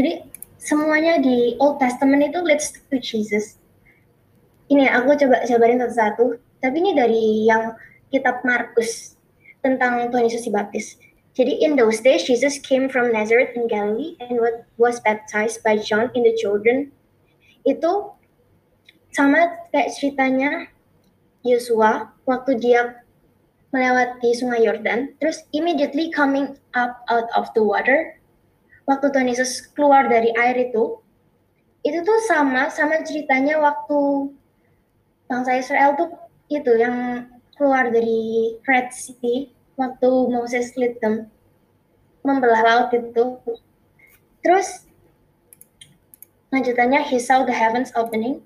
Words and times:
Jadi 0.00 0.24
semuanya 0.56 1.20
di 1.20 1.60
Old 1.60 1.76
Testament 1.76 2.24
itu 2.24 2.40
leads 2.40 2.72
to 2.72 2.96
Jesus. 2.96 3.60
Ini 4.72 4.88
ya, 4.88 4.96
aku 4.96 5.12
coba 5.12 5.44
jabarin 5.44 5.76
satu-satu. 5.76 6.40
Tapi 6.64 6.76
ini 6.80 6.96
dari 6.96 7.44
yang 7.44 7.76
kitab 8.08 8.40
Markus 8.40 9.20
tentang 9.60 10.08
Tuhan 10.08 10.24
Yesus 10.24 10.48
dibaptis. 10.48 10.96
Jadi 11.36 11.60
in 11.60 11.76
those 11.76 12.00
days 12.00 12.24
Jesus 12.24 12.56
came 12.56 12.88
from 12.88 13.12
Nazareth 13.12 13.52
in 13.52 13.68
Galilee 13.68 14.16
and 14.24 14.40
was 14.80 15.04
baptized 15.04 15.60
by 15.60 15.76
John 15.76 16.08
in 16.16 16.24
the 16.24 16.32
Jordan. 16.40 16.88
Itu 17.68 18.16
sama 19.12 19.68
kayak 19.68 19.92
ceritanya 20.00 20.72
Yosua 21.44 22.08
waktu 22.24 22.56
dia 22.56 23.04
melewati 23.68 24.32
sungai 24.32 24.64
Yordan, 24.64 25.12
terus 25.20 25.44
immediately 25.52 26.08
coming 26.08 26.56
up 26.72 27.04
out 27.12 27.28
of 27.36 27.52
the 27.52 27.62
water, 27.62 28.19
waktu 28.90 29.06
Tuhan 29.14 29.30
Yesus 29.30 29.70
keluar 29.70 30.10
dari 30.10 30.34
air 30.34 30.58
itu, 30.58 30.98
itu 31.86 31.98
tuh 32.02 32.18
sama 32.26 32.66
sama 32.74 33.00
ceritanya 33.06 33.62
waktu 33.62 34.34
bangsa 35.30 35.54
Israel 35.56 35.94
tuh 35.94 36.10
itu 36.50 36.74
yang 36.74 37.30
keluar 37.54 37.88
dari 37.88 38.58
Red 38.66 38.90
Sea 38.90 39.54
waktu 39.78 40.10
Moses 40.28 40.74
lead 40.74 40.98
them 40.98 41.30
membelah 42.26 42.60
laut 42.60 42.90
itu. 42.92 43.40
Terus 44.44 44.84
lanjutannya 46.52 47.00
he 47.06 47.16
saw 47.16 47.48
the 47.48 47.54
heavens 47.54 47.94
opening. 47.96 48.44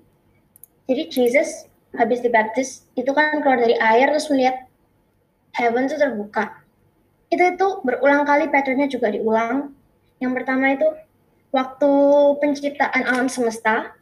Jadi 0.87 1.11
Jesus 1.11 1.67
habis 1.97 2.23
dibaptis 2.23 2.87
itu 2.95 3.09
kan 3.11 3.43
keluar 3.43 3.59
dari 3.59 3.75
air 3.81 4.13
terus 4.15 4.31
melihat 4.31 4.63
heaven 5.59 5.91
itu 5.91 5.99
terbuka. 5.99 6.63
Itu 7.27 7.43
itu 7.51 7.67
berulang 7.83 8.23
kali 8.23 8.47
patternnya 8.47 8.87
juga 8.87 9.11
diulang. 9.11 9.74
Yang 10.25 10.41
pertama 10.41 10.73
itu 10.73 10.89
waktu 11.53 11.91
penciptaan 12.41 13.03
alam 13.05 13.29
semesta. 13.29 13.93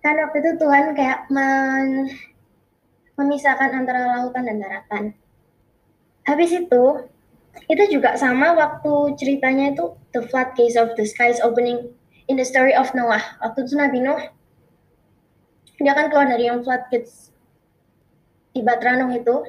Kan 0.00 0.16
waktu 0.24 0.40
itu 0.40 0.50
Tuhan 0.56 0.96
kayak 0.96 1.28
men 1.28 2.08
memisahkan 3.20 3.76
antara 3.76 4.08
lautan 4.08 4.48
dan 4.48 4.56
daratan. 4.58 5.04
Habis 6.24 6.64
itu, 6.64 6.84
itu 7.68 7.84
juga 7.92 8.16
sama 8.16 8.56
waktu 8.56 9.20
ceritanya 9.20 9.76
itu 9.76 9.94
the 10.16 10.24
floodgates 10.26 10.80
of 10.80 10.96
the 10.96 11.04
skies 11.04 11.38
opening 11.44 11.92
in 12.26 12.40
the 12.40 12.42
story 12.42 12.72
of 12.72 12.90
Noah. 12.96 13.22
Waktu 13.44 13.68
itu 13.68 13.76
Nabi 13.78 14.02
Nuh, 14.02 14.22
dia 15.78 15.92
kan 15.94 16.10
keluar 16.10 16.26
dari 16.26 16.48
yang 16.48 16.64
floodgates 16.66 17.30
di 18.50 18.64
Batranung 18.66 19.14
itu, 19.14 19.46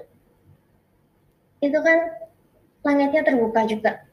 itu 1.65 1.79
kan 1.81 1.97
langitnya 2.85 3.25
terbuka 3.25 3.65
juga. 3.65 4.04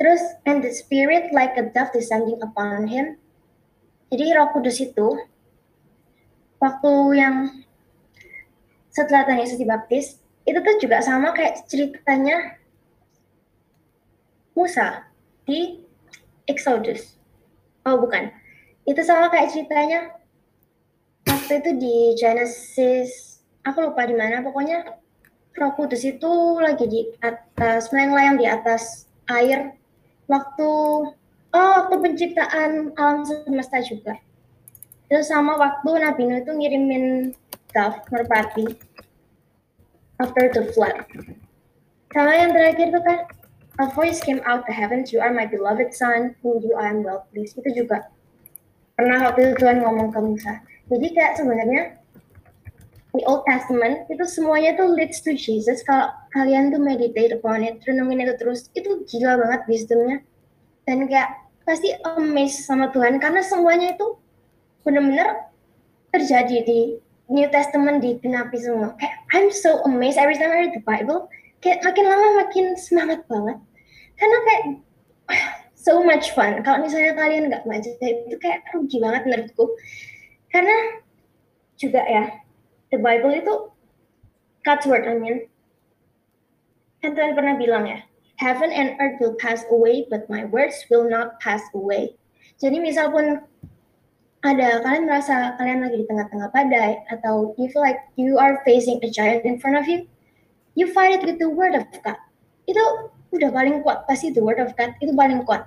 Terus, 0.00 0.22
and 0.44 0.60
the 0.60 0.74
spirit 0.74 1.30
like 1.30 1.54
a 1.54 1.70
dove 1.70 1.94
descending 1.94 2.42
upon 2.42 2.90
him. 2.90 3.18
Jadi 4.10 4.34
roh 4.34 4.50
kudus 4.50 4.78
itu, 4.82 5.16
waktu 6.58 6.92
yang 7.18 7.64
setelah 8.90 9.26
Tuhan 9.26 9.42
Yesus 9.42 9.58
dibaptis, 9.58 10.06
itu 10.44 10.58
tuh 10.60 10.76
juga 10.78 11.02
sama 11.02 11.34
kayak 11.34 11.66
ceritanya 11.66 12.58
Musa 14.54 15.10
di 15.46 15.82
Exodus. 16.46 17.18
Oh 17.82 17.98
bukan, 17.98 18.30
itu 18.86 19.00
sama 19.02 19.32
kayak 19.32 19.50
ceritanya 19.50 20.14
waktu 21.26 21.60
itu 21.60 21.70
di 21.76 21.96
Genesis 22.16 23.34
aku 23.64 23.90
lupa 23.90 24.04
di 24.04 24.14
mana 24.16 24.44
pokoknya 24.44 24.84
Roh 25.56 25.72
Kudus 25.76 26.04
itu 26.04 26.60
lagi 26.60 26.84
di 26.88 27.00
atas 27.20 27.88
melayang-layang 27.90 28.36
di 28.36 28.46
atas 28.46 29.08
air 29.28 29.72
waktu 30.30 30.70
oh 31.54 31.70
waktu 31.80 31.94
penciptaan 32.00 32.92
alam 32.98 33.22
semesta 33.24 33.78
juga. 33.84 34.18
Itu 35.08 35.20
sama 35.22 35.54
waktu 35.60 35.90
Nabi 36.00 36.22
Nuh 36.26 36.38
itu 36.42 36.52
ngirimin 36.52 37.04
dove 37.70 37.98
merpati 38.10 38.66
after 40.18 40.44
the 40.50 40.70
flood. 40.72 40.96
Sama 42.14 42.32
yang 42.34 42.54
terakhir 42.54 42.94
itu 42.94 43.00
kan 43.02 43.18
a 43.82 43.86
voice 43.90 44.22
came 44.22 44.38
out 44.46 44.62
the 44.70 44.74
heavens 44.74 45.10
you 45.10 45.18
are 45.18 45.34
my 45.34 45.46
beloved 45.46 45.90
son 45.90 46.38
whom 46.40 46.62
you 46.62 46.78
I 46.78 46.90
am 46.90 47.02
well 47.02 47.26
pleased. 47.30 47.58
Itu 47.58 47.84
juga 47.84 48.06
pernah 48.94 49.30
waktu 49.30 49.50
itu 49.50 49.52
Tuhan 49.62 49.82
ngomong 49.82 50.14
ke 50.14 50.20
Musa. 50.22 50.62
Jadi 50.88 51.06
kayak 51.16 51.34
sebenarnya 51.40 51.82
di 53.14 53.22
Old 53.30 53.46
Testament 53.46 54.10
itu 54.10 54.26
semuanya 54.26 54.74
tuh 54.74 54.90
leads 54.90 55.22
to 55.22 55.38
Jesus. 55.38 55.86
Kalau 55.86 56.10
kalian 56.34 56.74
tuh 56.74 56.82
meditate 56.82 57.30
upon 57.30 57.62
it, 57.62 57.78
renungin 57.86 58.26
itu 58.26 58.34
terus, 58.34 58.66
itu 58.74 59.06
gila 59.06 59.38
banget 59.38 59.62
wisdomnya. 59.70 60.18
Dan 60.82 61.06
kayak 61.06 61.30
pasti 61.62 61.94
amazed 62.18 62.66
sama 62.66 62.90
Tuhan 62.90 63.22
karena 63.22 63.40
semuanya 63.40 63.94
itu 63.94 64.18
benar-benar 64.84 65.48
terjadi 66.12 66.66
di 66.66 66.80
New 67.30 67.48
Testament 67.48 68.02
di 68.02 68.18
dikenapi 68.18 68.58
semua. 68.58 68.98
Kayak 68.98 69.14
I'm 69.32 69.48
so 69.54 69.80
amazed 69.86 70.18
every 70.18 70.34
time 70.34 70.50
I 70.50 70.66
read 70.66 70.74
the 70.74 70.84
Bible. 70.84 71.30
Kayak 71.62 71.86
makin 71.86 72.04
lama 72.10 72.28
makin 72.44 72.74
semangat 72.76 73.24
banget. 73.30 73.62
Karena 74.18 74.38
kayak 74.42 74.64
so 75.86 76.02
much 76.02 76.34
fun. 76.34 76.60
Kalau 76.66 76.82
misalnya 76.82 77.14
kalian 77.14 77.46
nggak 77.48 77.64
baca 77.64 77.90
itu 77.94 78.36
kayak 78.42 78.66
rugi 78.74 78.98
banget 78.98 79.22
menurutku. 79.24 79.72
Karena 80.50 81.00
juga 81.80 82.02
ya 82.04 82.43
the 82.94 83.02
Bible 83.02 83.34
itu 83.34 83.74
God's 84.62 84.86
word, 84.86 85.04
I 85.10 85.18
mean. 85.18 85.50
Kan 87.02 87.18
Tuhan 87.18 87.34
pernah 87.34 87.58
bilang 87.58 87.84
ya, 87.90 88.06
heaven 88.38 88.70
and 88.70 88.94
earth 89.02 89.18
will 89.18 89.34
pass 89.36 89.66
away, 89.68 90.06
but 90.06 90.30
my 90.30 90.46
words 90.46 90.86
will 90.88 91.10
not 91.10 91.36
pass 91.42 91.60
away. 91.74 92.14
Jadi 92.62 92.78
misal 92.78 93.10
pun 93.10 93.42
ada 94.46 94.80
kalian 94.80 95.04
merasa 95.10 95.58
kalian 95.58 95.84
lagi 95.84 96.00
di 96.00 96.06
tengah-tengah 96.06 96.48
badai 96.54 97.02
atau 97.10 97.52
you 97.58 97.66
feel 97.74 97.82
like 97.82 97.98
you 98.14 98.38
are 98.38 98.62
facing 98.62 99.02
a 99.02 99.10
giant 99.10 99.42
in 99.42 99.58
front 99.58 99.74
of 99.74 99.84
you, 99.84 100.06
you 100.78 100.88
fight 100.94 101.12
it 101.12 101.26
with 101.26 101.36
the 101.42 101.50
word 101.50 101.74
of 101.74 101.84
God. 102.00 102.16
Itu 102.64 102.80
udah 103.34 103.50
paling 103.50 103.82
kuat 103.82 104.06
pasti 104.06 104.30
the 104.30 104.40
word 104.40 104.62
of 104.62 104.72
God 104.78 104.94
itu 105.02 105.12
paling 105.12 105.42
kuat. 105.44 105.66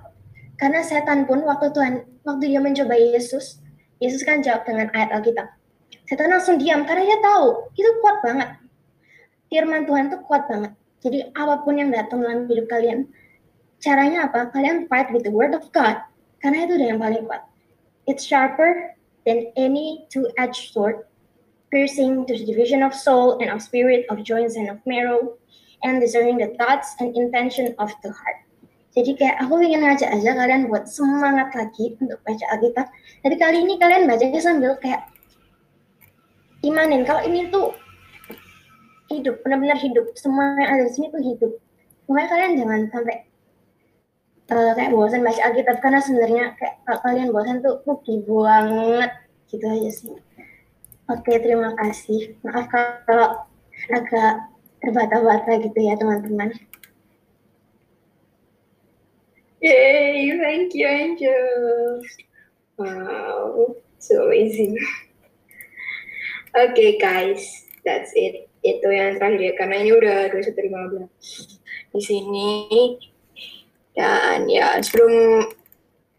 Karena 0.58 0.82
setan 0.82 1.28
pun 1.28 1.46
waktu 1.46 1.70
Tuhan 1.70 2.02
waktu 2.26 2.50
dia 2.50 2.58
mencoba 2.58 2.98
Yesus, 2.98 3.62
Yesus 4.02 4.26
kan 4.26 4.42
jawab 4.42 4.66
dengan 4.66 4.90
ayat 4.90 5.14
Alkitab 5.14 5.57
setan 6.08 6.32
langsung 6.32 6.56
diam 6.56 6.88
karena 6.88 7.04
dia 7.04 7.18
tahu 7.20 7.68
itu 7.76 7.90
kuat 8.00 8.16
banget. 8.24 8.48
Firman 9.52 9.84
Tuhan 9.84 10.08
itu 10.08 10.18
kuat 10.24 10.48
banget. 10.48 10.72
Jadi 11.04 11.18
apa 11.36 11.60
pun 11.62 11.76
yang 11.76 11.92
datang 11.92 12.24
dalam 12.24 12.48
hidup 12.48 12.64
kalian 12.72 13.04
caranya 13.78 14.26
apa? 14.26 14.48
Kalian 14.50 14.88
fight 14.88 15.12
with 15.12 15.28
the 15.28 15.32
word 15.32 15.52
of 15.52 15.68
God 15.76 16.00
karena 16.40 16.64
itu 16.64 16.80
yang 16.80 16.96
paling 16.96 17.28
kuat. 17.28 17.44
It's 18.08 18.24
sharper 18.24 18.96
than 19.28 19.52
any 19.60 20.08
two-edged 20.08 20.72
sword 20.72 21.04
piercing 21.68 22.24
to 22.24 22.32
the 22.32 22.48
division 22.48 22.80
of 22.80 22.96
soul 22.96 23.36
and 23.44 23.52
of 23.52 23.60
spirit 23.60 24.08
of 24.08 24.24
joints 24.24 24.56
and 24.56 24.72
of 24.72 24.80
marrow 24.88 25.36
and 25.84 26.00
discerning 26.00 26.40
the 26.40 26.56
thoughts 26.56 26.96
and 26.98 27.12
intention 27.12 27.76
of 27.76 27.92
the 28.00 28.08
heart. 28.08 28.40
Jadi 28.96 29.14
kayak 29.14 29.36
aku 29.44 29.60
ingin 29.60 29.84
ngajak 29.84 30.10
aja 30.10 30.32
kalian 30.32 30.66
buat 30.72 30.88
semangat 30.88 31.52
lagi 31.52 31.94
untuk 32.00 32.18
baca 32.24 32.44
Alkitab. 32.56 32.88
Jadi 33.22 33.36
kali 33.36 33.58
ini 33.68 33.74
kalian 33.76 34.08
bacanya 34.08 34.40
sambil 34.40 34.72
kayak 34.80 35.06
imanin. 36.62 37.02
Kalau 37.06 37.22
ini 37.24 37.50
tuh 37.50 37.74
hidup 39.08 39.40
benar-benar 39.42 39.78
hidup. 39.80 40.06
Semua 40.14 40.56
yang 40.58 40.70
ada 40.78 40.82
di 40.88 40.92
sini 40.92 41.06
tuh 41.10 41.22
hidup. 41.22 41.52
Makanya 42.08 42.28
kalian 42.28 42.52
jangan 42.56 42.80
sampai 42.92 43.16
uh, 44.52 44.72
kayak 44.76 44.90
bosan 44.92 45.20
baca 45.24 45.40
Alkitab 45.44 45.76
karena 45.84 46.00
sebenarnya 46.00 46.44
kayak 46.56 46.74
kalau 46.84 46.98
kalian 47.04 47.28
bosan 47.32 47.56
tuh 47.60 47.74
rugi 47.84 48.14
banget. 48.24 49.10
Gitu 49.48 49.64
aja 49.64 49.90
sih. 49.92 50.14
Oke 51.08 51.32
terima 51.40 51.72
kasih. 51.76 52.36
Maaf 52.44 52.68
kalau 52.68 53.48
agak 53.88 54.52
terbata-bata 54.84 55.52
gitu 55.62 55.78
ya 55.80 55.96
teman-teman. 55.96 56.52
Yay, 59.58 60.38
thank 60.38 60.70
you 60.70 60.86
Angel. 60.86 61.98
Wow, 62.78 63.74
so 63.98 64.30
amazing. 64.30 64.78
Oke 66.58 66.74
okay, 66.74 66.90
guys, 66.98 67.70
that's 67.86 68.10
it. 68.18 68.50
Itu 68.66 68.90
yang 68.90 69.14
terakhir 69.14 69.38
ya, 69.38 69.52
karena 69.54 69.78
ini 69.78 69.94
udah 69.94 70.26
21.15 70.34 71.06
di 71.94 72.00
sini. 72.02 72.50
Dan 73.94 74.50
ya, 74.50 74.74
sebelum 74.82 75.46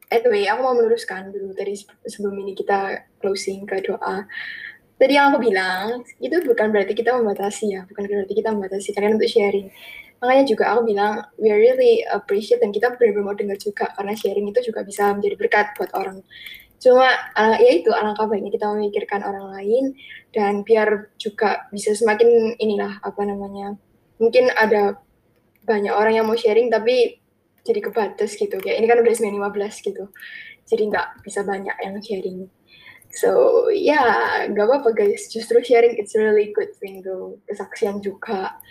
anyway, 0.08 0.48
aku 0.48 0.60
mau 0.64 0.80
meluruskan 0.80 1.36
dulu 1.36 1.52
tadi 1.52 1.76
sebelum 2.08 2.40
ini 2.40 2.56
kita 2.56 3.04
closing 3.20 3.68
ke 3.68 3.84
doa. 3.84 4.24
Tadi 4.96 5.12
yang 5.12 5.36
aku 5.36 5.44
bilang, 5.44 6.08
itu 6.24 6.40
bukan 6.48 6.72
berarti 6.72 6.96
kita 6.96 7.20
membatasi 7.20 7.76
ya, 7.76 7.84
bukan 7.92 8.08
berarti 8.08 8.32
kita 8.32 8.56
membatasi 8.56 8.96
kalian 8.96 9.20
untuk 9.20 9.28
sharing. 9.28 9.68
Makanya 10.24 10.44
juga 10.48 10.72
aku 10.72 10.88
bilang, 10.88 11.20
we 11.36 11.52
really 11.52 12.00
appreciate 12.16 12.64
dan 12.64 12.72
kita 12.72 12.96
benar-benar 12.96 13.28
mau 13.28 13.36
dengar 13.36 13.60
juga, 13.60 13.92
karena 13.92 14.16
sharing 14.16 14.48
itu 14.56 14.72
juga 14.72 14.88
bisa 14.88 15.12
menjadi 15.12 15.36
berkat 15.36 15.76
buat 15.76 15.92
orang 16.00 16.24
cuma 16.80 17.12
uh, 17.36 17.56
ya 17.60 17.72
itu 17.76 17.92
alangkah 17.92 18.26
baiknya 18.26 18.56
kita 18.56 18.72
memikirkan 18.72 19.22
orang 19.28 19.52
lain 19.52 20.00
dan 20.32 20.64
biar 20.64 21.12
juga 21.20 21.68
bisa 21.76 21.92
semakin 21.92 22.56
inilah 22.56 23.04
apa 23.04 23.22
namanya 23.28 23.76
mungkin 24.16 24.48
ada 24.56 24.96
banyak 25.68 25.92
orang 25.92 26.16
yang 26.16 26.26
mau 26.26 26.40
sharing 26.40 26.72
tapi 26.72 27.20
jadi 27.68 27.84
kebatas 27.84 28.40
gitu. 28.40 28.58
Kayak 28.58 28.80
ini 28.82 28.88
kan 28.88 28.98
udah 29.04 29.14
15 29.14 29.86
gitu 29.86 30.10
jadi 30.70 30.84
nggak 30.86 31.08
bisa 31.26 31.42
banyak 31.42 31.76
yang 31.82 31.98
sharing. 32.00 32.40
So 33.10 33.30
ya 33.74 33.98
yeah, 33.98 34.18
nggak 34.54 34.66
apa-apa 34.70 34.90
guys. 34.94 35.26
Justru 35.34 35.66
sharing 35.66 35.98
it's 35.98 36.14
really 36.14 36.54
good 36.54 36.70
thing 36.78 37.02
tuh 37.02 37.42
kesaksian 37.50 38.06
juga. 38.06 38.62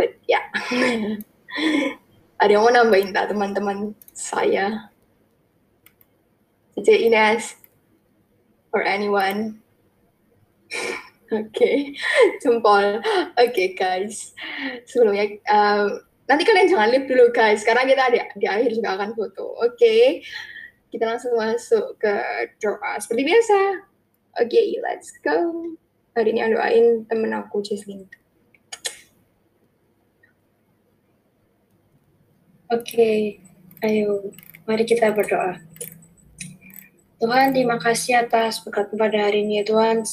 But 0.00 0.16
ya. 0.24 0.40
Yeah. 0.72 1.20
ada 2.40 2.56
yang 2.56 2.64
mau 2.64 2.72
nambahin 2.72 3.12
tak 3.12 3.28
teman-teman 3.28 3.92
saya 4.16 4.88
Cici 6.80 7.12
Ines 7.12 7.56
or 8.72 8.82
anyone 8.82 9.60
Oke, 11.30 11.50
okay. 11.50 11.76
jempol. 12.42 13.02
Oke 13.02 13.34
okay, 13.34 13.68
guys, 13.74 14.34
sebelumnya 14.86 15.38
um, 15.50 15.98
nanti 16.30 16.42
kalian 16.46 16.70
jangan 16.70 16.90
live 16.90 17.06
dulu 17.10 17.34
guys, 17.34 17.66
karena 17.66 17.82
kita 17.86 18.04
di, 18.10 18.18
di 18.38 18.46
akhir 18.46 18.70
juga 18.74 18.94
akan 18.98 19.10
foto. 19.14 19.58
Oke, 19.62 19.74
okay. 19.74 20.02
kita 20.94 21.10
langsung 21.10 21.34
masuk 21.34 21.98
ke 21.98 22.14
doa 22.62 22.98
seperti 23.02 23.22
biasa. 23.26 23.58
Oke, 24.38 24.58
okay, 24.58 24.66
let's 24.82 25.10
go. 25.22 25.74
Hari 26.14 26.34
ini 26.34 26.42
doain 26.50 27.06
temen 27.06 27.34
aku 27.34 27.62
Jesslyn. 27.62 28.06
Oke, 32.70 32.86
okay. 32.86 33.18
ayo 33.82 34.30
mari 34.70 34.86
kita 34.86 35.10
berdoa. 35.10 35.69
Tuhan, 37.20 37.52
terima 37.52 37.76
kasih 37.76 38.24
atas 38.24 38.64
berkat 38.64 38.96
pada 38.96 39.28
hari 39.28 39.44
ini 39.44 39.60
ya 39.60 39.64
Tuhan. 39.68 40.08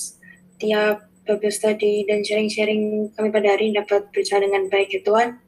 Tiap 0.60 1.08
Bible 1.24 1.56
study 1.56 2.04
dan 2.04 2.20
sharing-sharing 2.20 3.16
kami 3.16 3.32
pada 3.32 3.56
hari 3.56 3.72
ini 3.72 3.80
dapat 3.80 4.12
berjalan 4.12 4.52
dengan 4.52 4.68
baik 4.68 4.92
ya 4.92 5.02
Tuhan. 5.08 5.40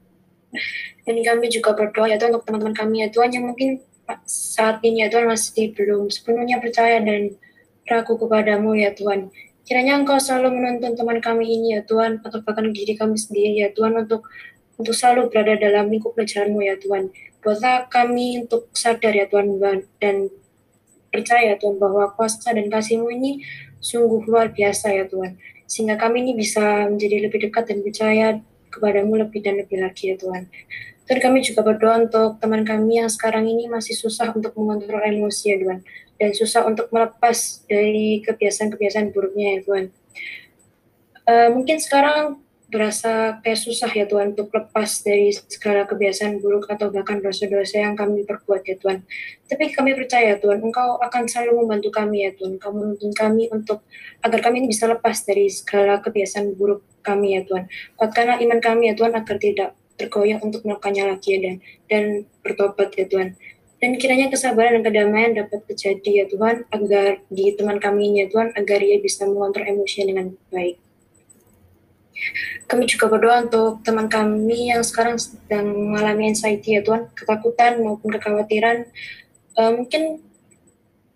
Dan 1.04 1.14
kami 1.20 1.52
juga 1.52 1.76
berdoa 1.76 2.08
ya 2.08 2.16
Tuhan 2.16 2.32
untuk 2.32 2.48
teman-teman 2.48 2.72
kami 2.72 3.04
ya 3.04 3.12
Tuhan 3.12 3.36
yang 3.36 3.44
mungkin 3.52 3.84
saat 4.24 4.80
ini 4.80 5.04
ya 5.04 5.12
Tuhan 5.12 5.28
masih 5.28 5.76
belum 5.76 6.08
sepenuhnya 6.08 6.64
percaya 6.64 6.96
dan 7.04 7.36
ragu 7.84 8.16
kepadamu 8.16 8.80
ya 8.80 8.96
Tuhan. 8.96 9.28
Kiranya 9.68 10.00
Engkau 10.00 10.16
selalu 10.16 10.56
menuntun 10.56 10.96
teman 10.96 11.20
kami 11.20 11.44
ini 11.44 11.76
ya 11.76 11.84
Tuhan, 11.84 12.24
atau 12.24 12.40
bahkan 12.40 12.72
diri 12.72 12.96
kami 12.96 13.20
sendiri 13.20 13.60
ya 13.60 13.68
Tuhan 13.76 14.00
untuk 14.00 14.24
untuk 14.80 14.96
selalu 14.96 15.28
berada 15.28 15.60
dalam 15.60 15.92
lingkup 15.92 16.16
pelajaranmu 16.16 16.64
ya 16.64 16.80
Tuhan. 16.80 17.12
Buatlah 17.44 17.92
kami 17.92 18.48
untuk 18.48 18.72
sadar 18.72 19.12
ya 19.12 19.28
Tuhan 19.28 19.60
dan 20.00 20.32
percaya 21.10 21.58
Tuhan 21.58 21.76
bahwa 21.76 22.14
kuasa 22.14 22.54
dan 22.54 22.70
kasihmu 22.70 23.10
ini 23.10 23.42
sungguh 23.82 24.24
luar 24.30 24.54
biasa 24.54 24.94
ya 24.94 25.04
Tuhan 25.10 25.36
sehingga 25.70 25.94
kami 25.94 26.26
ini 26.26 26.32
bisa 26.34 26.90
menjadi 26.90 27.30
lebih 27.30 27.46
dekat 27.46 27.70
dan 27.70 27.78
percaya 27.86 28.42
kepadamu 28.74 29.22
lebih 29.22 29.38
dan 29.38 29.58
lebih 29.58 29.78
lagi 29.78 30.10
ya 30.10 30.16
Tuhan. 30.18 30.50
Dan 31.06 31.18
kami 31.18 31.42
juga 31.42 31.66
berdoa 31.66 32.06
untuk 32.06 32.38
teman 32.38 32.62
kami 32.62 33.02
yang 33.02 33.10
sekarang 33.10 33.46
ini 33.46 33.66
masih 33.66 33.98
susah 33.98 34.30
untuk 34.30 34.54
mengontrol 34.54 35.02
emosi 35.02 35.54
ya 35.54 35.56
Tuhan, 35.58 35.78
dan 36.22 36.30
susah 36.34 36.66
untuk 36.70 36.86
melepas 36.94 37.66
dari 37.66 38.22
kebiasaan-kebiasaan 38.22 39.10
buruknya 39.10 39.58
ya 39.58 39.60
Tuhan. 39.66 39.84
Uh, 41.26 41.48
mungkin 41.54 41.82
sekarang 41.82 42.42
berasa 42.70 43.42
kayak 43.42 43.58
susah 43.58 43.90
ya 43.90 44.06
Tuhan 44.06 44.38
untuk 44.38 44.54
lepas 44.54 45.02
dari 45.02 45.34
segala 45.34 45.84
kebiasaan 45.90 46.38
buruk 46.38 46.70
atau 46.70 46.88
bahkan 46.94 47.18
dosa-dosa 47.18 47.82
yang 47.82 47.98
kami 47.98 48.22
perbuat 48.22 48.62
ya 48.62 48.78
Tuhan. 48.78 49.02
Tapi 49.50 49.74
kami 49.74 49.98
percaya 49.98 50.38
Tuhan, 50.38 50.62
Engkau 50.62 51.02
akan 51.02 51.26
selalu 51.26 51.66
membantu 51.66 51.90
kami 51.90 52.24
ya 52.24 52.30
Tuhan. 52.38 52.56
Engkau 52.56 52.70
menuntun 52.70 53.10
kami 53.10 53.50
untuk 53.50 53.82
agar 54.22 54.40
kami 54.40 54.70
bisa 54.70 54.86
lepas 54.86 55.26
dari 55.26 55.50
segala 55.50 55.98
kebiasaan 55.98 56.54
buruk 56.54 56.86
kami 57.02 57.36
ya 57.36 57.42
Tuhan. 57.42 57.66
Kuatkanlah 57.98 58.38
iman 58.38 58.60
kami 58.62 58.88
ya 58.88 58.94
Tuhan 58.94 59.12
agar 59.18 59.36
tidak 59.36 59.74
tergoyah 59.98 60.38
untuk 60.40 60.64
melakukannya 60.64 61.12
lagi 61.12 61.36
ya 61.36 61.38
dan 61.44 61.56
dan 61.90 62.02
bertobat 62.40 62.94
ya 62.94 63.04
Tuhan. 63.10 63.36
Dan 63.80 63.96
kiranya 63.96 64.28
kesabaran 64.28 64.80
dan 64.80 64.84
kedamaian 64.84 65.32
dapat 65.32 65.64
terjadi 65.64 66.10
ya 66.22 66.24
Tuhan 66.28 66.68
agar 66.68 67.24
di 67.32 67.56
teman 67.56 67.80
kami 67.80 68.12
ya 68.20 68.28
Tuhan 68.28 68.52
agar 68.52 68.78
ia 68.84 69.00
bisa 69.00 69.24
mengontrol 69.24 69.64
emosinya 69.64 70.12
dengan 70.12 70.26
baik. 70.52 70.89
Kami 72.70 72.86
juga 72.86 73.10
berdoa 73.10 73.46
untuk 73.48 73.82
teman 73.82 74.06
kami 74.06 74.70
yang 74.70 74.82
sekarang 74.86 75.18
sedang 75.18 75.70
mengalami 75.70 76.30
anxiety 76.30 76.78
ya 76.78 76.82
Tuhan, 76.86 77.10
ketakutan 77.12 77.82
maupun 77.82 78.14
kekhawatiran. 78.14 78.86
Uh, 79.58 79.72
mungkin 79.74 80.22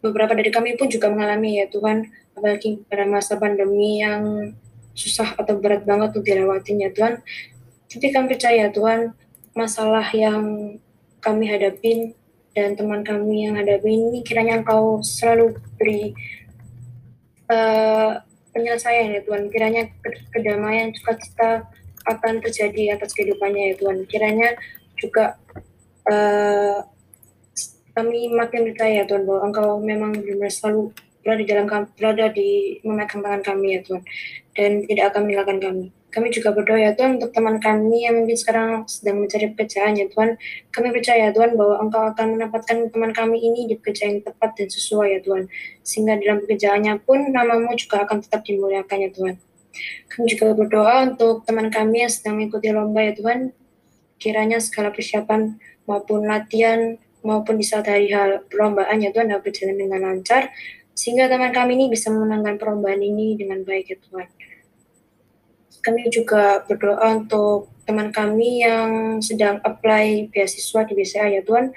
beberapa 0.02 0.34
dari 0.36 0.50
kami 0.52 0.76
pun 0.76 0.90
juga 0.90 1.08
mengalami 1.08 1.62
ya 1.62 1.66
Tuhan, 1.70 2.10
apalagi 2.34 2.82
pada 2.90 3.06
masa 3.06 3.38
pandemi 3.38 4.02
yang 4.02 4.52
susah 4.94 5.34
atau 5.38 5.58
berat 5.58 5.82
banget 5.86 6.14
untuk 6.14 6.26
dilewatin 6.26 6.82
ya 6.82 6.90
Tuhan. 6.90 7.22
Tapi 7.90 8.06
kami 8.10 8.26
percaya 8.34 8.70
Tuhan, 8.74 9.14
masalah 9.54 10.06
yang 10.10 10.76
kami 11.22 11.48
hadapin 11.48 12.12
dan 12.54 12.78
teman 12.78 13.02
kami 13.02 13.50
yang 13.50 13.58
hadapi 13.58 13.90
ini 13.90 14.18
kiranya 14.22 14.62
Engkau 14.62 15.02
selalu 15.02 15.58
beri 15.78 16.14
uh, 17.50 18.22
penyelesaian 18.54 19.10
ya 19.10 19.20
Tuhan. 19.26 19.50
Kiranya 19.50 19.90
kedamaian 20.30 20.94
juga 20.94 21.12
kita 21.18 21.50
akan 22.04 22.34
terjadi 22.40 22.94
atas 22.94 23.10
kehidupannya 23.12 23.72
ya 23.72 23.74
Tuhan. 23.76 23.98
Kiranya 24.06 24.48
juga 24.96 25.36
uh, 26.08 26.86
kami 27.94 28.30
makin 28.30 28.70
percaya 28.70 29.02
ya 29.02 29.04
Tuhan 29.06 29.26
bahwa 29.26 29.40
Engkau 29.50 29.68
memang 29.82 30.14
benar 30.18 30.50
selalu 30.50 30.94
berada 31.24 31.40
di 31.40 31.46
dalam 31.48 31.66
berada 31.96 32.26
di 32.30 32.50
memegang 32.84 33.22
tangan 33.24 33.42
kami 33.42 33.66
ya 33.78 33.80
Tuhan 33.82 34.02
dan 34.54 34.70
tidak 34.86 35.04
akan 35.10 35.20
meninggalkan 35.26 35.58
kami. 35.58 35.86
Kami 36.14 36.30
juga 36.30 36.54
berdoa 36.54 36.78
ya 36.78 36.94
Tuhan 36.94 37.18
untuk 37.18 37.34
teman 37.34 37.58
kami 37.58 38.06
yang 38.06 38.22
mungkin 38.22 38.38
sekarang 38.38 38.86
sedang 38.86 39.18
mencari 39.18 39.50
pekerjaan 39.50 39.98
ya 39.98 40.06
Tuhan. 40.06 40.38
Kami 40.70 40.94
percaya 40.94 41.34
Tuhan 41.34 41.58
bahwa 41.58 41.82
Engkau 41.82 42.06
akan 42.06 42.38
mendapatkan 42.38 42.76
teman 42.94 43.10
kami 43.10 43.42
ini 43.42 43.66
di 43.66 43.74
pekerjaan 43.74 44.22
yang 44.22 44.24
tepat 44.30 44.54
dan 44.54 44.70
sesuai 44.70 45.18
ya 45.18 45.20
Tuhan. 45.26 45.50
Sehingga 45.82 46.14
dalam 46.22 46.38
pekerjaannya 46.46 47.02
pun 47.02 47.34
namamu 47.34 47.74
juga 47.74 48.06
akan 48.06 48.22
tetap 48.22 48.46
dimuliakan 48.46 48.98
ya 49.02 49.10
Tuhan. 49.10 49.34
Kami 50.06 50.26
juga 50.30 50.54
berdoa 50.54 51.10
untuk 51.10 51.42
teman 51.50 51.66
kami 51.74 52.06
yang 52.06 52.12
sedang 52.14 52.38
mengikuti 52.38 52.70
lomba 52.70 53.02
ya 53.02 53.12
Tuhan. 53.18 53.50
Kiranya 54.22 54.62
segala 54.62 54.94
persiapan 54.94 55.58
maupun 55.90 56.30
latihan 56.30 56.94
maupun 57.24 57.58
di 57.58 57.66
saat 57.66 57.90
hari 57.90 58.12
hal 58.14 58.46
perlombaan 58.46 59.02
ya 59.02 59.10
Tuhan 59.10 59.32
dapat 59.32 59.50
berjalan 59.50 59.76
dengan 59.80 60.00
lancar 60.04 60.52
sehingga 60.94 61.26
teman 61.26 61.50
kami 61.50 61.74
ini 61.74 61.90
bisa 61.90 62.12
memenangkan 62.12 62.60
perlombaan 62.60 63.00
ini 63.02 63.34
dengan 63.34 63.64
baik 63.64 63.90
ya 63.90 63.98
Tuhan 63.98 64.28
kami 65.84 66.08
juga 66.08 66.64
berdoa 66.64 67.20
untuk 67.20 67.68
teman 67.84 68.08
kami 68.08 68.64
yang 68.64 69.20
sedang 69.20 69.60
apply 69.60 70.32
beasiswa 70.32 70.88
di 70.88 70.92
BCA 70.96 71.28
ya 71.28 71.44
Tuhan 71.44 71.76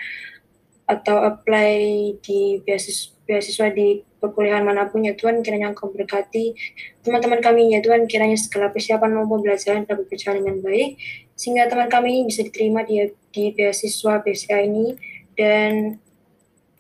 atau 0.88 1.20
apply 1.20 1.76
di 2.24 2.64
beasiswa, 2.64 3.12
beasiswa 3.28 3.68
di 3.76 4.00
perkuliahan 4.24 4.64
mana 4.64 4.88
pun 4.88 5.04
ya 5.04 5.14
Tuhan 5.20 5.44
kiranya 5.44 5.76
Engkau 5.76 5.92
berkati 5.92 6.56
teman-teman 7.04 7.44
kami 7.44 7.76
ya 7.76 7.84
Tuhan 7.84 8.08
kiranya 8.08 8.40
segala 8.40 8.72
persiapan 8.72 9.20
maupun 9.20 9.44
pembelajaran 9.44 9.84
dapat 9.84 10.08
berjalan 10.08 10.48
dengan 10.48 10.58
baik 10.64 10.96
sehingga 11.38 11.70
teman 11.70 11.86
kami 11.88 12.26
bisa 12.26 12.42
diterima 12.42 12.82
di, 12.82 13.14
di 13.30 13.54
beasiswa 13.54 14.26
BCA 14.26 14.66
ini. 14.66 14.98
Dan 15.38 16.02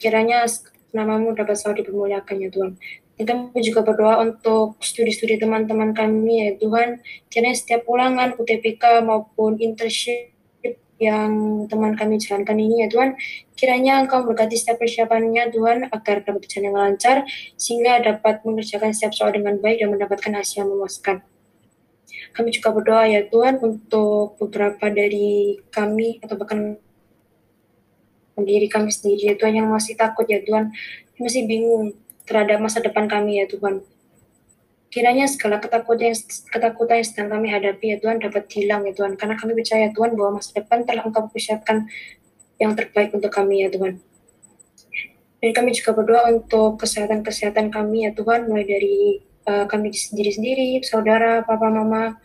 kiranya 0.01 0.49
namamu 0.89 1.37
dapat 1.37 1.61
selalu 1.61 1.85
dipermuliakan 1.85 2.35
ya 2.41 2.49
Tuhan 2.49 2.73
kita 3.17 3.33
juga 3.65 3.81
berdoa 3.81 4.21
untuk 4.21 4.77
studi-studi 4.77 5.41
teman-teman 5.41 5.91
kami 5.97 6.33
ya 6.45 6.49
Tuhan. 6.61 7.01
Kiranya 7.33 7.57
setiap 7.57 7.89
ulangan 7.89 8.37
UTPK 8.37 9.01
maupun 9.01 9.57
internship 9.57 10.37
yang 10.97 11.65
teman 11.69 11.93
kami 11.93 12.17
jalankan 12.17 12.57
ini 12.57 12.85
ya 12.85 12.87
Tuhan, 12.89 13.13
kiranya 13.53 14.01
Engkau 14.01 14.25
berkati 14.25 14.57
setiap 14.57 14.81
persiapannya 14.81 15.53
Tuhan 15.53 15.93
agar 15.93 16.25
dapat 16.25 16.41
berjalan 16.41 16.65
dengan 16.73 16.81
lancar 16.89 17.17
sehingga 17.53 18.01
dapat 18.01 18.41
mengerjakan 18.41 18.97
setiap 18.97 19.13
soal 19.13 19.29
dengan 19.33 19.61
baik 19.61 19.81
dan 19.81 19.93
mendapatkan 19.93 20.33
hasil 20.33 20.65
yang 20.65 20.69
memuaskan. 20.73 21.21
Kami 22.33 22.49
juga 22.49 22.69
berdoa 22.73 23.05
ya 23.05 23.25
Tuhan 23.29 23.61
untuk 23.61 24.41
beberapa 24.41 24.89
dari 24.89 25.61
kami 25.69 26.17
atau 26.21 26.33
bahkan 26.37 26.81
diri 28.37 28.69
kami 28.69 28.93
sendiri 28.93 29.33
ya 29.33 29.35
Tuhan 29.37 29.57
yang 29.57 29.69
masih 29.69 29.97
takut 29.97 30.25
ya 30.25 30.41
Tuhan, 30.41 30.73
masih 31.17 31.45
bingung 31.45 31.93
terhadap 32.27 32.59
masa 32.59 32.83
depan 32.83 33.07
kami 33.07 33.39
ya 33.39 33.47
Tuhan. 33.47 33.81
Kiranya 34.87 35.27
segala 35.27 35.59
ketakutan 35.63 36.11
yang, 36.11 36.17
ketakutan 36.51 36.95
yang 36.99 37.07
sedang 37.07 37.27
kami 37.31 37.47
hadapi 37.51 37.85
ya 37.95 37.97
Tuhan 38.03 38.19
dapat 38.19 38.43
hilang 38.51 38.83
ya 38.83 38.93
Tuhan. 38.95 39.15
Karena 39.15 39.35
kami 39.39 39.55
percaya 39.55 39.87
Tuhan 39.95 40.15
bahwa 40.19 40.39
masa 40.39 40.51
depan 40.55 40.83
telah 40.83 41.07
Engkau 41.07 41.27
persiapkan 41.31 41.87
yang 42.59 42.75
terbaik 42.75 43.15
untuk 43.15 43.31
kami 43.31 43.63
ya 43.63 43.69
Tuhan. 43.71 44.03
Dan 45.37 45.51
kami 45.53 45.69
juga 45.71 45.91
berdoa 45.93 46.33
untuk 46.33 46.81
kesehatan-kesehatan 46.81 47.69
kami 47.69 48.09
ya 48.09 48.11
Tuhan, 48.11 48.49
mulai 48.49 48.65
dari 48.65 49.21
uh, 49.45 49.69
kami 49.69 49.93
sendiri-sendiri, 49.93 50.81
saudara, 50.81 51.45
papa, 51.45 51.69
mama, 51.69 52.17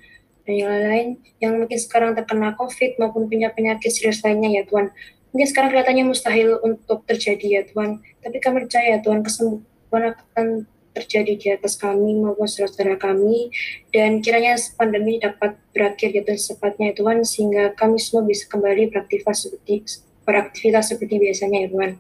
dan 0.43 0.55
yang 0.59 0.71
lain-lain 0.73 1.09
yang 1.39 1.53
mungkin 1.61 1.79
sekarang 1.79 2.19
terkena 2.19 2.57
COVID 2.59 2.99
maupun 2.99 3.31
punya 3.31 3.53
penyakit 3.53 3.93
serius 3.93 4.25
lainnya 4.25 4.51
ya 4.51 4.63
Tuhan. 4.67 4.91
Mungkin 5.33 5.49
sekarang 5.49 5.77
kelihatannya 5.77 6.05
mustahil 6.09 6.61
untuk 6.61 7.05
terjadi 7.05 7.47
ya 7.47 7.63
Tuhan, 7.69 8.01
tapi 8.25 8.37
kami 8.41 8.65
percaya 8.65 9.01
Tuhan 9.01 9.21
kesembuhan 9.21 9.72
akan 10.01 10.65
terjadi 10.93 11.33
di 11.41 11.49
atas 11.53 11.81
kami 11.81 12.21
maupun 12.21 12.45
saudara-saudara 12.45 13.01
kami 13.01 13.49
dan 13.91 14.21
kiranya 14.21 14.61
pandemi 14.77 15.17
dapat 15.17 15.57
berakhir 15.73 16.13
gitu 16.13 16.29
secepatnya 16.37 16.93
ya 16.93 16.95
Tuhan 17.01 17.25
sehingga 17.25 17.65
kami 17.73 17.97
semua 17.97 18.29
bisa 18.29 18.45
kembali 18.53 18.93
beraktivitas 18.93 19.49
seperti 19.49 19.89
beraktivitas 20.23 20.93
seperti 20.93 21.19
biasanya 21.19 21.67
ya 21.67 21.69
Tuhan. 21.73 21.93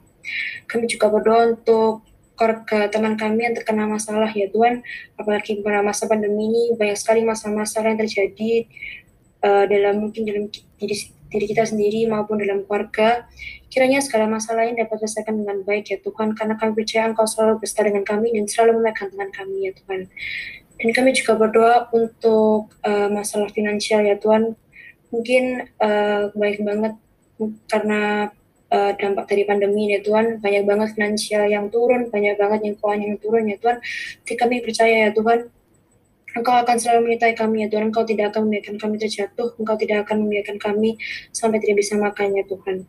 Kami 0.70 0.84
juga 0.86 1.10
berdoa 1.10 1.56
untuk 1.56 2.06
keluarga 2.38 2.88
teman 2.88 3.14
kami 3.18 3.44
yang 3.44 3.54
terkena 3.56 3.84
masalah 3.86 4.30
ya 4.30 4.48
Tuhan, 4.48 4.82
apalagi 5.18 5.60
pada 5.60 5.82
masa 5.84 6.06
pandemi 6.06 6.48
ini 6.48 6.62
banyak 6.78 6.96
sekali 6.96 7.26
masalah-masalah 7.26 7.92
yang 7.96 8.00
terjadi 8.06 8.52
uh, 9.42 9.64
dalam 9.68 9.94
mungkin 10.08 10.22
dalam 10.26 10.44
diri, 10.78 10.96
diri 11.32 11.44
kita 11.50 11.66
sendiri 11.66 12.06
maupun 12.08 12.40
dalam 12.40 12.64
keluarga. 12.64 13.26
Kiranya 13.72 14.04
segala 14.04 14.28
masalah 14.28 14.68
ini 14.68 14.84
dapat 14.84 15.00
diselesaikan 15.00 15.32
dengan 15.40 15.64
baik 15.64 15.88
ya 15.88 15.98
Tuhan, 16.04 16.36
karena 16.36 16.60
kami 16.60 16.76
percaya 16.76 17.08
Engkau 17.08 17.24
selalu 17.24 17.64
bersama 17.64 17.88
dengan 17.88 18.04
kami 18.04 18.28
dan 18.36 18.44
selalu 18.44 18.84
memegang 18.84 19.08
tangan 19.16 19.30
kami 19.32 19.56
ya 19.64 19.72
Tuhan. 19.72 20.00
Dan 20.76 20.90
kami 20.92 21.10
juga 21.16 21.32
berdoa 21.40 21.88
untuk 21.96 22.68
uh, 22.84 23.08
masalah 23.08 23.48
finansial 23.48 24.04
ya 24.04 24.20
Tuhan. 24.20 24.52
Mungkin 25.08 25.72
uh, 25.80 26.28
baik 26.36 26.60
banget 26.60 27.00
karena 27.72 28.28
uh, 28.72 28.92
dampak 28.96 29.28
dari 29.28 29.44
pandemi 29.44 29.92
ya 29.92 30.00
Tuhan 30.00 30.40
banyak 30.40 30.64
banget 30.64 30.88
finansial 30.96 31.44
yang 31.46 31.68
turun 31.68 32.08
banyak 32.08 32.34
banget 32.40 32.60
yang 32.64 32.74
keuangan 32.80 33.00
yang 33.04 33.16
turun 33.20 33.44
ya 33.46 33.56
Tuhan 33.60 33.76
tapi 34.24 34.34
kami 34.40 34.54
percaya 34.64 35.08
ya 35.08 35.10
Tuhan 35.12 35.52
Engkau 36.32 36.56
akan 36.64 36.76
selalu 36.80 37.00
menyertai 37.12 37.36
kami 37.36 37.56
ya 37.60 37.68
Tuhan 37.68 37.92
Engkau 37.92 38.08
tidak 38.08 38.32
akan 38.32 38.48
membiarkan 38.48 38.76
kami 38.80 38.96
terjatuh 38.96 39.48
Engkau 39.60 39.76
tidak 39.76 40.08
akan 40.08 40.16
membiarkan 40.24 40.56
kami 40.56 40.96
sampai 41.28 41.60
tidak 41.60 41.84
bisa 41.84 41.94
makan 42.00 42.32
ya 42.32 42.44
Tuhan 42.48 42.88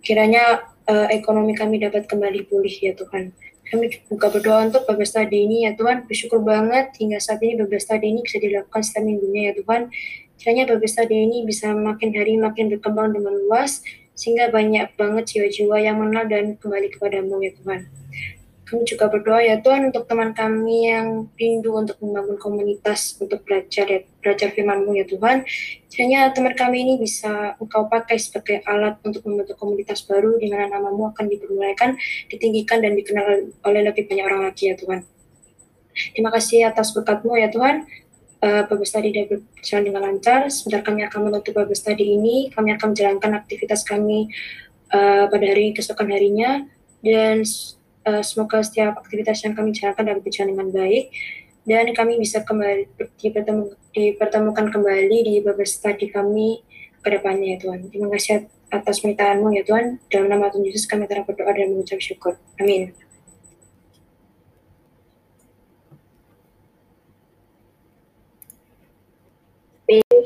kiranya 0.00 0.64
uh, 0.88 1.08
ekonomi 1.12 1.54
kami 1.54 1.82
dapat 1.82 2.08
kembali 2.08 2.48
pulih 2.48 2.72
ya 2.72 2.96
Tuhan. 2.96 3.34
Kami 3.68 3.92
juga 4.08 4.32
berdoa 4.32 4.64
untuk 4.64 4.88
Bapak 4.88 5.04
Studi 5.04 5.44
ini 5.44 5.68
ya 5.68 5.76
Tuhan. 5.76 6.08
Bersyukur 6.08 6.40
banget 6.40 6.96
hingga 6.96 7.20
saat 7.20 7.44
ini 7.44 7.60
Bapak 7.60 7.84
Studi 7.84 8.08
ini 8.08 8.24
bisa 8.24 8.40
dilakukan 8.40 8.80
setiap 8.80 9.04
minggunya 9.04 9.52
ya 9.52 9.52
Tuhan. 9.60 9.92
Kiranya 10.40 10.64
Bapak 10.72 10.88
Studi 10.88 11.16
ini 11.20 11.44
bisa 11.44 11.76
makin 11.76 12.08
hari 12.16 12.40
makin 12.40 12.72
berkembang 12.72 13.12
dengan 13.12 13.36
luas 13.44 13.84
sehingga 14.16 14.50
banyak 14.50 14.98
banget 14.98 15.24
jiwa-jiwa 15.30 15.76
yang 15.78 16.00
mengenal 16.00 16.26
dan 16.26 16.56
kembali 16.56 16.88
kepadamu 16.96 17.38
ya 17.44 17.52
Tuhan. 17.60 17.80
Kami 18.68 18.84
juga 18.84 19.08
berdoa 19.08 19.40
ya 19.40 19.64
Tuhan 19.64 19.88
untuk 19.88 20.04
teman 20.04 20.36
kami 20.36 20.92
yang 20.92 21.32
rindu 21.40 21.72
untuk 21.72 21.96
membangun 22.04 22.36
komunitas 22.36 23.16
untuk 23.16 23.40
belajar 23.48 23.88
ya, 23.88 24.04
belajar 24.20 24.52
firman-Mu 24.52 24.92
ya 24.92 25.08
Tuhan. 25.08 25.48
Kiranya 25.88 26.28
teman 26.36 26.52
kami 26.52 26.84
ini 26.84 26.94
bisa 27.00 27.56
Engkau 27.56 27.88
pakai 27.88 28.20
sebagai 28.20 28.60
alat 28.68 29.00
untuk 29.00 29.24
membentuk 29.24 29.56
komunitas 29.56 30.04
baru 30.04 30.36
di 30.36 30.52
mana 30.52 30.68
namamu 30.68 31.08
akan 31.16 31.32
dipermuliakan, 31.32 31.96
ditinggikan 32.28 32.84
dan 32.84 32.92
dikenal 32.92 33.48
oleh 33.64 33.80
lebih 33.88 34.04
banyak 34.04 34.24
orang 34.28 34.44
lagi 34.44 34.68
ya 34.68 34.76
Tuhan. 34.76 35.08
Terima 36.12 36.28
kasih 36.28 36.68
atas 36.68 36.92
berkat-Mu 36.92 37.40
ya 37.40 37.48
Tuhan 37.48 37.88
uh, 38.42 38.62
Babes 38.66 38.90
Tadi 38.92 39.10
dapat 39.10 39.42
berjalan 39.42 39.82
dengan 39.82 40.02
lancar. 40.12 40.40
Sebentar 40.50 40.82
kami 40.86 41.02
akan 41.06 41.20
menutup 41.30 41.52
Babes 41.56 41.82
Tadi 41.82 42.04
ini, 42.04 42.50
kami 42.52 42.74
akan 42.74 42.94
menjalankan 42.94 43.32
aktivitas 43.34 43.82
kami 43.82 44.30
uh, 44.92 45.26
pada 45.26 45.44
hari 45.46 45.74
keesokan 45.74 46.10
harinya 46.10 46.66
dan 47.02 47.42
uh, 48.06 48.22
semoga 48.22 48.62
setiap 48.62 49.00
aktivitas 49.00 49.42
yang 49.42 49.56
kami 49.56 49.74
jalankan 49.74 50.14
dapat 50.14 50.22
berjalan 50.22 50.54
dengan 50.54 50.68
baik 50.70 51.10
dan 51.68 51.84
kami 51.92 52.16
bisa 52.16 52.46
kembali 52.46 52.88
dipertemu, 53.20 53.76
dipertemukan 53.92 54.66
kembali 54.72 55.18
di 55.20 55.34
Babes 55.44 55.80
Tadi 55.82 56.08
kami 56.08 56.64
ke 57.04 57.08
depannya 57.12 57.56
ya 57.56 57.58
Tuhan. 57.60 57.92
Terima 57.92 58.08
kasih 58.08 58.48
atas 58.72 59.04
permintaanmu 59.04 59.52
ya 59.52 59.62
Tuhan. 59.68 60.00
Dalam 60.08 60.32
nama 60.32 60.48
Tuhan 60.48 60.64
Yesus 60.64 60.88
kami 60.88 61.04
telah 61.04 61.28
berdoa 61.28 61.52
dan 61.52 61.72
mengucap 61.76 62.00
syukur. 62.00 62.40
Amin. 62.56 62.96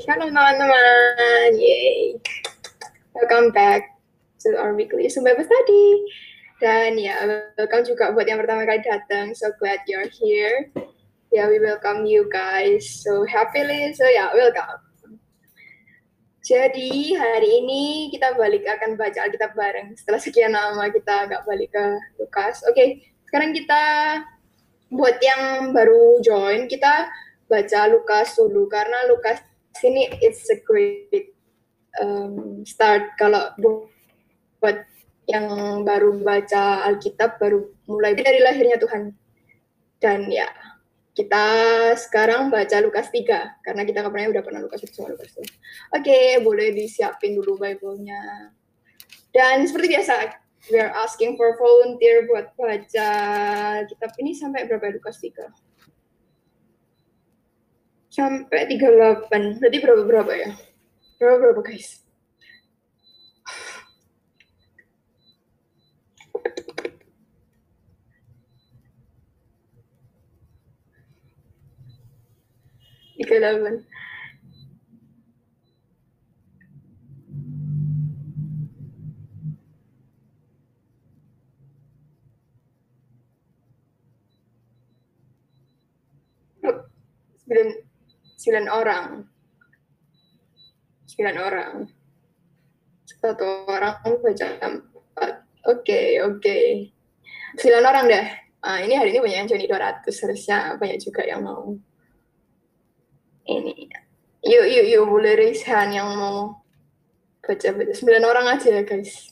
Shalom 0.02 0.34
teman-teman, 0.34 1.54
yay! 1.54 2.18
Welcome 3.14 3.54
back 3.54 4.02
to 4.42 4.58
our 4.58 4.74
weekly 4.74 5.06
Sumber 5.06 5.38
Study. 5.38 5.86
Dan 6.62 6.94
ya, 6.94 7.18
welcome 7.58 7.82
juga 7.82 8.14
buat 8.14 8.22
yang 8.22 8.38
pertama 8.38 8.62
kali 8.62 8.86
datang. 8.86 9.34
So 9.34 9.50
glad 9.58 9.82
you're 9.90 10.06
here. 10.06 10.70
Yeah, 11.34 11.50
we 11.50 11.58
welcome 11.58 12.06
you 12.06 12.30
guys 12.30 12.86
so 13.02 13.26
happily. 13.26 13.90
So 13.98 14.06
ya, 14.06 14.14
yeah, 14.14 14.28
welcome. 14.30 14.78
Jadi 16.46 17.18
hari 17.18 17.66
ini 17.66 18.14
kita 18.14 18.38
balik 18.38 18.62
akan 18.62 18.94
baca 18.94 19.26
Alkitab 19.26 19.58
bareng. 19.58 19.98
Setelah 19.98 20.22
sekian 20.22 20.54
lama 20.54 20.86
kita 20.94 21.26
nggak 21.26 21.42
balik 21.42 21.74
ke 21.74 21.86
Lukas. 22.22 22.62
Oke, 22.70 22.78
okay, 22.78 22.88
sekarang 23.26 23.58
kita 23.58 23.82
buat 24.94 25.18
yang 25.18 25.74
baru 25.74 26.22
join 26.22 26.70
kita 26.70 27.10
baca 27.50 27.80
Lukas 27.90 28.38
dulu 28.38 28.70
karena 28.70 29.10
Lukas 29.10 29.42
sini 29.74 30.14
it's 30.22 30.46
a 30.46 30.62
great 30.62 31.34
um, 31.98 32.62
start 32.62 33.18
kalau 33.18 33.50
buat 34.62 34.91
yang 35.32 35.48
baru 35.80 36.20
baca 36.20 36.84
Alkitab 36.92 37.40
baru 37.40 37.72
mulai 37.88 38.12
dari 38.12 38.44
lahirnya 38.44 38.76
Tuhan 38.76 39.16
dan 39.96 40.28
ya 40.28 40.44
kita 41.16 41.44
sekarang 41.96 42.52
baca 42.52 42.76
Lukas 42.84 43.08
3 43.08 43.64
karena 43.64 43.82
kita 43.88 44.04
kemarin 44.04 44.28
udah 44.36 44.44
pernah 44.44 44.60
Lukas 44.60 44.84
1 44.84 44.92
sama 44.92 45.16
Lukas 45.16 45.32
2 45.32 45.96
oke 45.96 46.20
boleh 46.44 46.76
disiapin 46.76 47.32
dulu 47.32 47.56
Bible-nya 47.56 48.52
dan 49.32 49.64
seperti 49.64 49.96
biasa 49.96 50.36
we 50.68 50.76
are 50.76 50.92
asking 51.00 51.40
for 51.40 51.56
volunteer 51.56 52.28
buat 52.28 52.52
baca 52.52 53.10
kitab 53.88 54.10
ini 54.20 54.36
sampai 54.36 54.68
berapa 54.68 54.92
Lukas 54.92 55.16
3 55.16 55.72
sampai 58.12 58.68
38. 58.68 59.32
Berarti 59.56 59.78
berapa 59.80 60.02
berapa 60.04 60.32
ya? 60.36 60.50
Berapa 61.16 61.36
berapa 61.40 61.60
guys? 61.64 62.01
Tiga 73.22 73.38
delapan. 73.38 73.78
Sembilan 87.46 87.68
sembilan 88.34 88.66
orang. 88.74 89.06
Sembilan 91.06 91.36
orang. 91.38 91.72
Satu 93.06 93.46
orang 93.70 94.02
baca 94.02 94.48
empat. 94.58 95.32
Oke 95.70 95.78
okay, 95.78 96.08
oke. 96.18 96.42
Okay. 96.42 96.66
sembilan 97.54 97.84
orang 97.86 98.04
deh 98.10 98.26
uh, 98.66 98.78
ini 98.82 98.98
hari 98.98 99.14
ini 99.14 99.22
banyak 99.22 99.38
yang 99.46 99.50
jadi 99.54 99.64
200 99.70 100.10
harusnya. 100.10 100.58
Banyak 100.74 100.98
juga 100.98 101.22
yang 101.22 101.46
mau 101.46 101.70
ini. 103.46 103.88
Yuk 104.42 104.66
yuk 104.66 104.86
yuk 104.90 105.04
boleh 105.06 105.38
raise 105.38 105.62
hand 105.66 105.94
yang 105.94 106.10
mau 106.18 106.58
baca 107.42 107.68
baca 107.74 107.92
sembilan 107.94 108.24
orang 108.26 108.46
aja 108.58 108.68
ya 108.74 108.82
guys. 108.82 109.30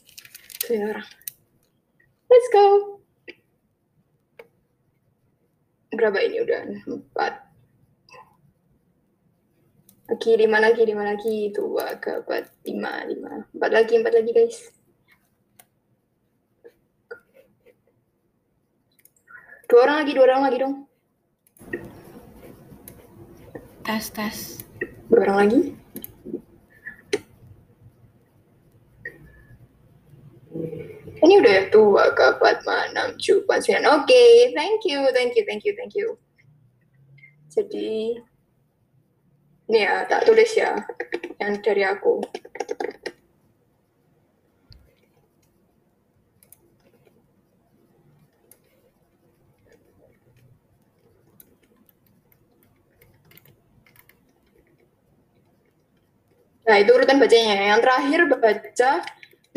Sembilan 0.63 0.87
orang. 0.95 1.09
Let's 2.31 2.49
go. 2.55 2.65
Berapa 5.91 6.19
ini? 6.23 6.37
Udah 6.39 6.61
empat. 6.87 7.35
Lagi 10.11 10.31
lima 10.39 10.59
lagi 10.63 10.83
lima 10.87 11.03
lagi. 11.07 11.51
Dua 11.51 11.99
ke 11.99 12.23
empat 12.23 12.55
lima 12.67 13.03
lima. 13.07 13.51
Empat 13.51 13.71
lagi 13.75 13.93
empat 13.99 14.15
lagi 14.15 14.31
guys. 14.31 14.59
Dua 19.71 19.87
orang 19.87 20.03
lagi 20.03 20.13
dua 20.19 20.25
orang 20.27 20.43
lagi 20.51 20.59
dong 20.59 20.90
tes 23.85 24.05
tes 24.13 24.37
dua 25.09 25.19
orang 25.27 25.39
lagi? 25.45 25.61
Ini 31.21 31.35
udah 31.37 31.59
dua 31.69 32.05
ke 32.17 32.25
empat 32.41 32.65
enam 32.65 33.13
tujuh 33.21 33.45
sembilan 33.45 33.85
oke 34.03 34.25
thank 34.57 34.81
you 34.89 35.05
thank 35.13 35.37
you 35.37 35.45
thank 35.45 35.63
you 35.69 35.73
thank 35.77 35.93
you. 35.93 36.17
Jadi 37.51 38.17
ini 39.71 39.87
ya, 39.87 40.03
tak 40.03 40.27
tulis 40.27 40.51
ya, 40.59 40.75
yang 41.39 41.63
dari 41.63 41.87
aku. 41.87 42.19
Nah, 56.71 56.79
itu 56.79 56.95
urutan 56.95 57.19
bacanya. 57.19 57.75
Yang 57.75 57.81
terakhir 57.83 58.21
baca 58.31 58.91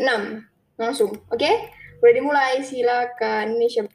6. 0.02 0.42
Langsung. 0.74 1.14
Oke? 1.30 1.46
Okay? 1.46 1.54
Boleh 2.02 2.14
dimulai. 2.18 2.58
Silakan. 2.66 3.54
Ini 3.54 3.66
siapa 3.70 3.94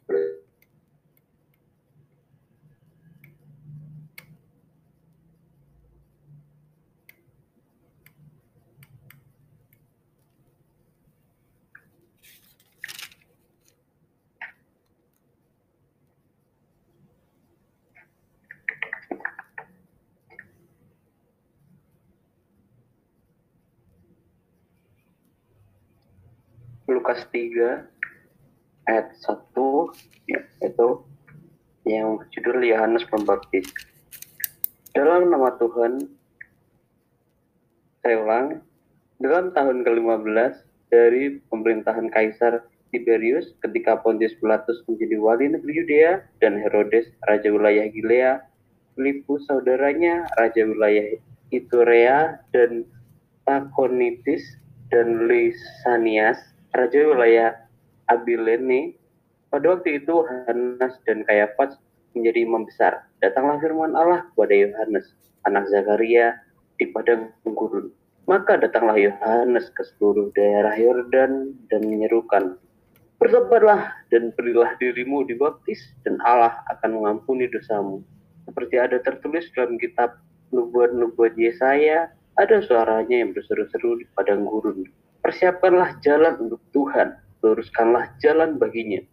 Lukas 27.10 27.26
3 27.34 28.86
ayat 28.86 29.10
1 29.18 30.30
ya, 30.30 30.46
itu 30.62 30.90
yang 31.90 32.22
judul 32.30 32.62
Yohanes 32.62 33.02
Pembaptis. 33.10 33.66
Dalam 34.94 35.34
nama 35.34 35.58
Tuhan, 35.58 36.06
saya 38.06 38.14
ulang, 38.14 38.62
dalam 39.18 39.50
tahun 39.58 39.90
ke-15 39.90 40.54
dari 40.94 41.42
pemerintahan 41.50 42.14
Kaisar 42.14 42.70
Tiberius 42.94 43.58
ketika 43.66 43.98
Pontius 44.06 44.38
Pilatus 44.38 44.86
menjadi 44.86 45.18
wali 45.18 45.50
negeri 45.50 45.82
Yudea 45.82 46.22
dan 46.46 46.62
Herodes 46.62 47.10
raja 47.26 47.50
wilayah 47.50 47.90
Gilea, 47.90 48.46
Filipus 48.94 49.50
saudaranya 49.50 50.30
raja 50.38 50.62
wilayah 50.62 51.18
Iturea 51.50 52.38
dan 52.54 52.86
Takonitis 53.50 54.46
dan 54.94 55.26
Lisanias 55.26 56.38
raja 56.74 57.00
wilayah 57.06 57.50
Abilene. 58.10 58.98
Pada 59.50 59.78
waktu 59.78 60.02
itu 60.02 60.22
Hanas 60.46 61.02
dan 61.10 61.26
Kayafas 61.26 61.78
menjadi 62.14 62.46
imam 62.46 62.70
besar. 62.70 63.06
Datanglah 63.22 63.58
firman 63.58 63.98
Allah 63.98 64.26
kepada 64.34 64.54
Yohanes, 64.54 65.14
anak 65.50 65.66
Zakaria 65.74 66.38
di 66.78 66.86
padang 66.94 67.34
gurun. 67.46 67.90
Maka 68.30 68.62
datanglah 68.62 68.94
Yohanes 68.98 69.74
ke 69.74 69.82
seluruh 69.82 70.30
daerah 70.38 70.78
Yordan 70.78 71.58
dan 71.74 71.82
menyerukan, 71.82 72.62
Bertobatlah 73.20 74.00
dan 74.16 74.32
berilah 74.32 74.80
dirimu 74.80 75.28
dibaptis 75.28 75.92
dan 76.08 76.24
Allah 76.24 76.56
akan 76.72 77.04
mengampuni 77.04 77.52
dosamu. 77.52 78.00
Seperti 78.48 78.80
ada 78.80 78.96
tertulis 79.04 79.44
dalam 79.52 79.76
kitab 79.76 80.24
nubuat-nubuat 80.56 81.36
Yesaya, 81.36 82.16
ada 82.40 82.56
suaranya 82.64 83.20
yang 83.20 83.36
berseru-seru 83.36 84.00
di 84.00 84.08
padang 84.16 84.48
gurun. 84.48 84.88
Persiapkanlah 85.20 86.00
jalan 86.00 86.40
untuk 86.40 86.62
Tuhan, 86.72 87.20
luruskanlah 87.44 88.16
jalan 88.24 88.56
baginya. 88.56 89.04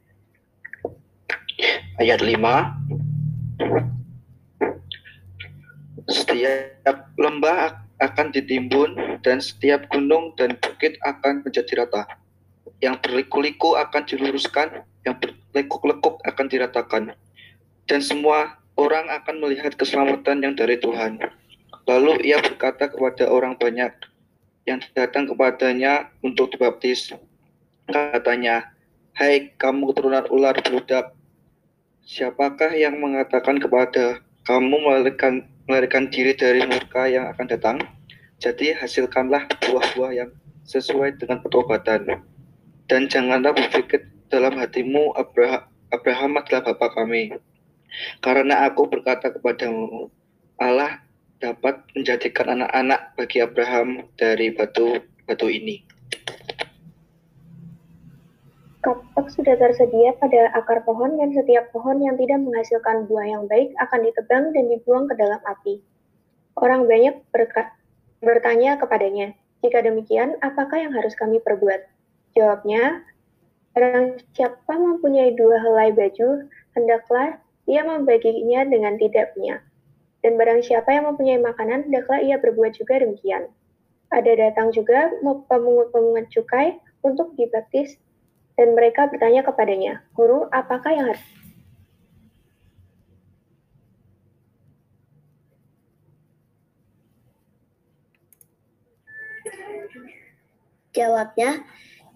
Ayat 1.98 2.20
5 2.20 2.36
Setiap 6.06 7.10
lembah 7.18 7.82
akan 7.98 8.26
ditimbun 8.30 9.18
dan 9.26 9.42
setiap 9.42 9.88
gunung 9.90 10.36
dan 10.38 10.54
bukit 10.62 10.94
akan 11.02 11.42
menjadi 11.42 11.82
rata 11.82 12.06
yang 12.84 13.00
berliku-liku 13.00 13.74
akan 13.80 14.04
diluruskan, 14.04 14.84
yang 15.08 15.16
berlekuk-lekuk 15.16 16.20
akan 16.28 16.46
diratakan. 16.46 17.02
Dan 17.86 18.00
semua 18.02 18.60
orang 18.76 19.08
akan 19.08 19.40
melihat 19.40 19.72
keselamatan 19.78 20.44
yang 20.44 20.54
dari 20.58 20.76
Tuhan. 20.76 21.22
Lalu 21.86 22.26
ia 22.26 22.42
berkata 22.42 22.90
kepada 22.90 23.30
orang 23.30 23.54
banyak 23.56 23.94
yang 24.66 24.82
datang 24.92 25.30
kepadanya 25.30 26.10
untuk 26.20 26.52
dibaptis. 26.52 27.14
Katanya, 27.86 28.74
Hai 29.16 29.56
kamu 29.56 29.96
keturunan 29.96 30.28
ular 30.28 30.52
beludak, 30.60 31.16
siapakah 32.04 32.68
yang 32.76 33.00
mengatakan 33.00 33.56
kepada 33.56 34.20
kamu 34.44 34.76
melarikan, 34.76 35.48
melarikan 35.64 36.12
diri 36.12 36.36
dari 36.36 36.60
murka 36.68 37.08
yang 37.08 37.24
akan 37.32 37.48
datang? 37.48 37.76
Jadi 38.36 38.76
hasilkanlah 38.76 39.48
buah-buah 39.64 40.12
yang 40.12 40.30
sesuai 40.68 41.16
dengan 41.16 41.40
pertobatan 41.40 42.20
dan 42.92 43.08
janganlah 43.08 43.56
berpikir 43.56 44.04
dalam 44.28 44.58
hatimu 44.58 45.14
Abraham, 45.16 45.64
Abraham 45.94 46.36
adalah 46.36 46.62
bapa 46.68 46.92
kami. 46.92 47.32
Karena 48.20 48.68
aku 48.68 48.90
berkata 48.90 49.32
kepadamu, 49.32 50.12
Allah 50.60 51.05
dapat 51.40 51.84
menjadikan 51.92 52.56
anak-anak 52.56 53.12
bagi 53.16 53.44
Abraham 53.44 54.08
dari 54.16 54.52
batu-batu 54.52 55.46
ini. 55.50 55.84
Kapak 58.80 59.34
sudah 59.34 59.58
tersedia 59.58 60.14
pada 60.22 60.54
akar 60.54 60.86
pohon 60.86 61.18
dan 61.18 61.34
setiap 61.34 61.74
pohon 61.74 61.98
yang 61.98 62.14
tidak 62.14 62.38
menghasilkan 62.38 63.10
buah 63.10 63.26
yang 63.26 63.44
baik 63.50 63.74
akan 63.82 64.00
ditebang 64.06 64.44
dan 64.54 64.64
dibuang 64.70 65.10
ke 65.10 65.14
dalam 65.18 65.42
api. 65.42 65.82
Orang 66.54 66.86
banyak 66.86 67.18
bertanya 68.22 68.78
kepadanya, 68.78 69.34
jika 69.66 69.82
demikian, 69.82 70.38
apakah 70.38 70.78
yang 70.78 70.94
harus 70.94 71.18
kami 71.18 71.42
perbuat? 71.42 71.82
Jawabnya, 72.38 73.02
barang 73.74 74.22
siapa 74.32 74.72
mempunyai 74.72 75.34
dua 75.34 75.58
helai 75.58 75.90
baju, 75.90 76.46
hendaklah 76.78 77.42
ia 77.66 77.82
membaginya 77.82 78.62
dengan 78.70 78.94
tidak 79.02 79.34
punya. 79.34 79.60
Dan 80.26 80.34
barang 80.34 80.66
siapa 80.66 80.90
yang 80.90 81.06
mempunyai 81.06 81.38
makanan, 81.38 81.86
hendaklah 81.86 82.18
ia 82.18 82.34
berbuat 82.42 82.74
juga 82.74 82.98
demikian. 82.98 83.46
Ada 84.10 84.34
datang 84.34 84.74
juga 84.74 85.14
pemungut-pemungut 85.22 86.26
cukai 86.34 86.82
untuk 87.06 87.30
dibaptis, 87.38 87.94
dan 88.58 88.74
mereka 88.74 89.06
bertanya 89.06 89.46
kepadanya, 89.46 90.02
Guru, 90.18 90.50
apakah 90.50 90.90
yang 90.90 91.14
harus 91.14 91.22
Jawabnya, 100.90 101.62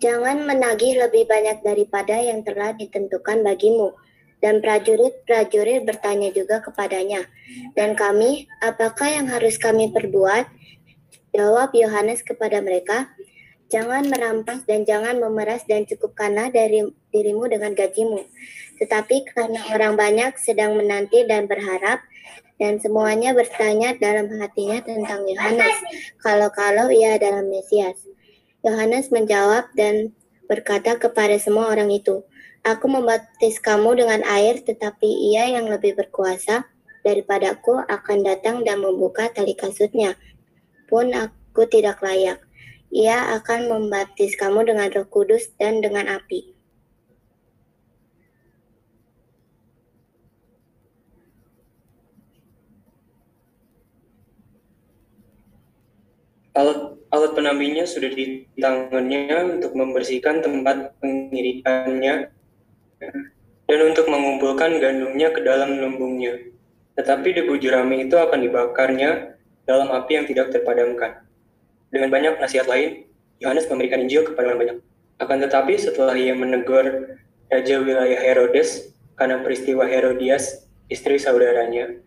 Jangan 0.00 0.48
menagih 0.48 0.96
lebih 0.96 1.28
banyak 1.28 1.60
daripada 1.60 2.16
yang 2.16 2.40
telah 2.40 2.72
ditentukan 2.72 3.44
bagimu. 3.44 3.92
Dan 4.40 4.64
prajurit-prajurit 4.64 5.84
bertanya 5.84 6.32
juga 6.32 6.64
kepadanya, 6.64 7.28
"Dan 7.76 7.92
kami, 7.92 8.48
apakah 8.64 9.08
yang 9.12 9.28
harus 9.28 9.60
kami 9.60 9.92
perbuat?" 9.92 10.48
Jawab 11.36 11.76
Yohanes 11.76 12.24
kepada 12.24 12.64
mereka, 12.64 13.12
"Jangan 13.68 14.08
merampas 14.08 14.64
dan 14.64 14.88
jangan 14.88 15.20
memeras 15.20 15.62
dan 15.68 15.84
cukupkanlah 15.84 16.50
dari 16.50 16.88
dirimu 17.12 17.46
dengan 17.52 17.76
gajimu. 17.76 18.24
Tetapi 18.80 19.28
karena 19.30 19.60
orang 19.76 19.94
banyak 19.94 20.40
sedang 20.40 20.74
menanti 20.74 21.22
dan 21.28 21.44
berharap, 21.44 22.00
dan 22.60 22.76
semuanya 22.76 23.32
bertanya 23.32 23.96
dalam 23.96 24.28
hatinya 24.36 24.80
tentang 24.84 25.24
Yohanes, 25.24 25.76
kalau-kalau 26.20 26.92
ia 26.92 27.16
adalah 27.16 27.40
Mesias. 27.40 28.04
Yohanes 28.60 29.08
menjawab 29.08 29.72
dan 29.72 30.12
berkata 30.44 31.00
kepada 31.00 31.40
semua 31.40 31.72
orang 31.72 31.88
itu, 31.88 32.20
Aku 32.60 32.92
membaptis 32.92 33.56
kamu 33.56 33.96
dengan 34.04 34.20
air, 34.28 34.60
tetapi 34.60 35.08
ia 35.32 35.48
yang 35.48 35.72
lebih 35.72 35.96
berkuasa 35.96 36.68
daripadaku 37.00 37.80
akan 37.88 38.20
datang 38.20 38.60
dan 38.68 38.84
membuka 38.84 39.32
tali 39.32 39.56
kasutnya. 39.56 40.12
Pun 40.84 41.08
aku 41.16 41.64
tidak 41.64 42.04
layak. 42.04 42.44
Ia 42.92 43.38
akan 43.40 43.64
membaptis 43.64 44.36
kamu 44.36 44.68
dengan 44.68 44.92
roh 44.92 45.08
kudus 45.08 45.56
dan 45.56 45.80
dengan 45.80 46.04
api. 46.20 46.52
Alat 56.52 56.98
alat 57.08 57.32
penampinya 57.32 57.88
sudah 57.88 58.12
di 58.12 58.44
tangannya 58.58 59.56
untuk 59.56 59.72
membersihkan 59.72 60.44
tempat 60.44 60.92
pengirikannya 61.00 62.36
dan 63.00 63.78
untuk 63.86 64.06
mengumpulkan 64.10 64.76
gandumnya 64.76 65.32
ke 65.32 65.40
dalam 65.40 65.80
lumbungnya. 65.80 66.36
Tetapi 66.98 67.32
debu 67.40 67.56
jerami 67.56 68.04
itu 68.04 68.18
akan 68.18 68.38
dibakarnya 68.44 69.40
dalam 69.64 69.88
api 69.94 70.20
yang 70.20 70.26
tidak 70.28 70.52
terpadamkan. 70.52 71.24
Dengan 71.88 72.12
banyak 72.12 72.38
nasihat 72.38 72.68
lain, 72.68 73.08
Yohanes 73.40 73.66
memberikan 73.70 74.04
Injil 74.04 74.28
kepada 74.28 74.52
orang 74.52 74.60
banyak. 74.60 74.78
Akan 75.20 75.38
tetapi 75.40 75.74
setelah 75.80 76.12
ia 76.18 76.36
menegur 76.36 77.16
Raja 77.50 77.76
wilayah 77.82 78.20
Herodes 78.20 78.94
karena 79.18 79.42
peristiwa 79.42 79.84
Herodias, 79.84 80.66
istri 80.86 81.18
saudaranya, 81.18 81.98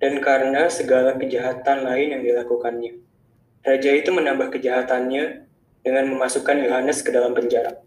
dan 0.00 0.20
karena 0.20 0.68
segala 0.68 1.16
kejahatan 1.16 1.84
lain 1.84 2.16
yang 2.18 2.22
dilakukannya. 2.24 3.00
Raja 3.60 3.90
itu 3.92 4.08
menambah 4.12 4.52
kejahatannya 4.56 5.44
dengan 5.84 6.04
memasukkan 6.16 6.56
Yohanes 6.64 7.04
ke 7.04 7.12
dalam 7.12 7.36
penjara. 7.36 7.80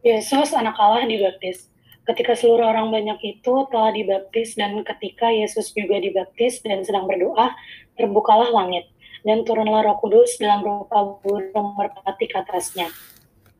Yesus 0.00 0.56
anak 0.56 0.76
Allah 0.80 1.04
dibaptis. 1.04 1.68
Ketika 2.06 2.38
seluruh 2.38 2.70
orang 2.70 2.94
banyak 2.94 3.18
itu 3.34 3.66
telah 3.66 3.90
dibaptis 3.90 4.54
dan 4.54 4.78
ketika 4.86 5.26
Yesus 5.26 5.74
juga 5.74 5.98
dibaptis 5.98 6.62
dan 6.62 6.86
sedang 6.86 7.10
berdoa, 7.10 7.50
terbukalah 7.98 8.54
langit 8.54 8.86
dan 9.26 9.42
turunlah 9.42 9.82
Roh 9.82 9.98
Kudus 9.98 10.38
dalam 10.38 10.62
rupa 10.62 11.18
burung 11.18 11.74
merpati 11.74 12.30
ke 12.30 12.38
atasnya. 12.38 12.86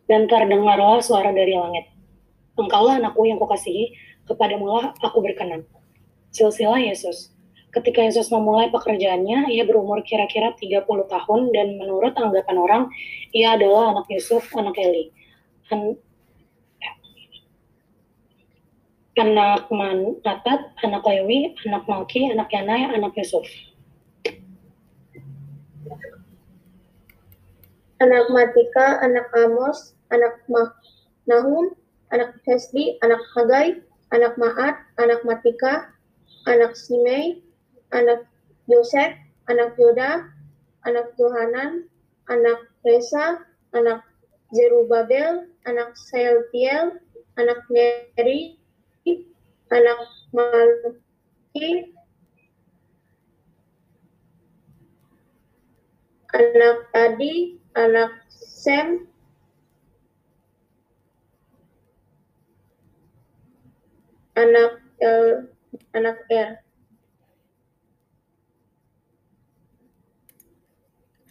Dan 0.07 0.31
terdengarlah 0.31 1.03
suara 1.03 1.35
dari 1.35 1.59
langit. 1.59 1.91
Engkaulah 2.55 3.03
anakku 3.03 3.27
yang 3.27 3.43
kukasihi, 3.43 3.99
kepadamulah 4.31 4.95
aku 5.03 5.19
berkenan. 5.19 5.67
Silsilah 6.31 6.79
Yesus. 6.79 7.35
Ketika 7.75 8.07
Yesus 8.07 8.31
memulai 8.31 8.71
pekerjaannya, 8.71 9.51
ia 9.51 9.67
berumur 9.67 10.07
kira-kira 10.07 10.55
30 10.55 10.87
tahun 10.87 11.41
dan 11.51 11.77
menurut 11.83 12.15
anggapan 12.15 12.57
orang, 12.57 12.83
ia 13.35 13.59
adalah 13.59 13.91
anak 13.91 14.07
Yusuf, 14.07 14.47
anak 14.55 14.79
Eli. 14.79 15.11
Anak 19.17 19.69
Manatat, 19.73 20.77
anak 20.85 21.05
Lewi, 21.09 21.57
anak 21.65 21.89
Malki, 21.89 22.29
anak 22.31 22.53
Yanai, 22.53 22.93
anak 22.93 23.17
Yusuf. 23.17 23.49
anak 28.01 28.29
Matika, 28.29 29.01
anak 29.01 29.29
Amos, 29.33 29.97
anak 30.13 30.37
Ma 30.53 30.69
Nahum, 31.27 31.73
anak 32.13 32.37
Hesli, 32.45 33.01
anak 33.01 33.21
Hagai, 33.35 33.81
anak 34.13 34.37
Maat, 34.37 34.77
anak 35.01 35.25
Matika, 35.25 35.91
anak 36.47 36.77
Simei, 36.77 37.41
anak 37.91 38.29
Yosef, 38.69 39.17
anak 39.49 39.75
Yoda, 39.81 40.29
anak 40.85 41.11
Yohanan, 41.19 41.89
anak 42.29 42.69
Resa, 42.85 43.43
anak 43.73 44.05
Zerubabel, 44.55 45.51
anak 45.67 45.97
Sealtiel, 45.99 47.01
anak 47.41 47.65
Neri, 47.73 48.61
anak 49.71 50.01
Malki, 50.31 51.71
anak 56.31 56.79
Adi, 56.95 57.35
anak 57.75 58.13
Sem, 58.31 59.11
anak 64.39 64.73
El, 65.03 65.51
anak 65.93 66.19
Er. 66.31 66.67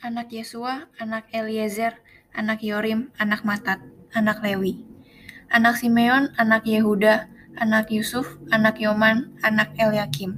anak 0.06 0.30
Yesua, 0.30 0.86
anak 1.02 1.26
Eliezer, 1.34 1.98
anak 2.30 2.62
Yorim, 2.62 3.10
anak 3.17 3.41
Matat, 3.41 3.82
anak 4.13 4.38
Lewi, 4.45 4.86
anak 5.50 5.82
Simeon, 5.82 6.30
anak 6.38 6.62
Yehuda, 6.62 7.26
anak 7.56 7.88
Yusuf, 7.91 8.36
anak 8.52 8.80
Yoman, 8.84 9.32
anak 9.39 9.72
Eliakim, 9.80 10.36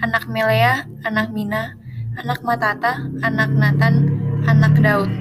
anak 0.00 0.24
Melea, 0.28 0.88
anak 1.04 1.28
Mina, 1.32 1.76
anak 2.16 2.40
Matata, 2.40 3.04
anak 3.20 3.52
Nathan, 3.52 4.16
anak 4.48 4.74
Daud, 4.80 5.12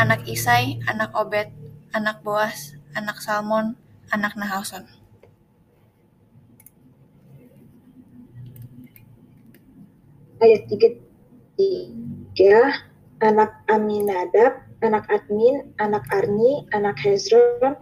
anak 0.00 0.24
Isai, 0.24 0.80
anak 0.88 1.12
Obed, 1.12 1.52
anak 1.92 2.24
Boas, 2.24 2.76
anak 2.96 3.20
Salmon, 3.20 3.76
anak 4.12 4.32
Nahason. 4.40 4.88
Ayat 10.36 10.68
3, 10.68 11.00
tiga, 11.56 12.60
anak 13.24 13.56
Aminadab, 13.72 14.60
anak 14.84 15.08
Admin, 15.08 15.72
anak 15.80 16.04
Arni, 16.12 16.68
anak 16.76 17.00
Hezron, 17.00 17.80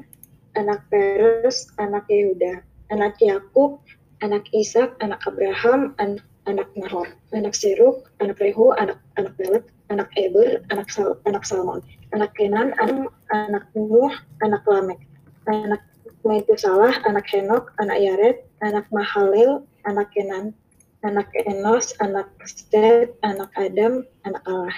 anak 0.55 0.87
Peres, 0.91 1.71
anak 1.79 2.07
Yehuda, 2.09 2.63
anak 2.91 3.19
Yakub, 3.21 3.83
anak 4.23 4.47
Ishak, 4.55 4.95
anak 5.03 5.21
Abraham, 5.27 5.95
anak, 5.99 6.25
anak 6.47 6.69
Nahor, 6.77 7.09
anak 7.33 7.55
Seruk, 7.55 8.09
anak 8.21 8.39
Rehu, 8.41 8.73
anak 8.77 9.01
anak 9.17 9.35
Pelet, 9.37 9.65
anak 9.89 10.09
Eber, 10.17 10.63
anak 10.71 10.89
Sal, 10.91 11.19
anak 11.25 11.45
Salmon, 11.45 11.81
anak 12.13 12.33
Kenan, 12.37 12.73
anak 12.81 13.13
anak 13.33 13.65
Nuh, 13.75 14.13
anak 14.41 14.63
Lamek, 14.69 15.01
anak 15.49 15.83
Metusalah, 16.25 17.05
anak 17.05 17.29
Henok, 17.29 17.69
anak 17.77 18.01
Yared, 18.01 18.37
anak 18.65 18.89
Mahalel, 18.89 19.61
anak 19.85 20.09
Kenan, 20.17 20.57
anak 21.05 21.29
Enos, 21.45 21.93
anak 22.01 22.33
Seth, 22.49 23.13
anak 23.21 23.53
Adam, 23.61 24.09
anak 24.25 24.41
Allah. 24.49 24.77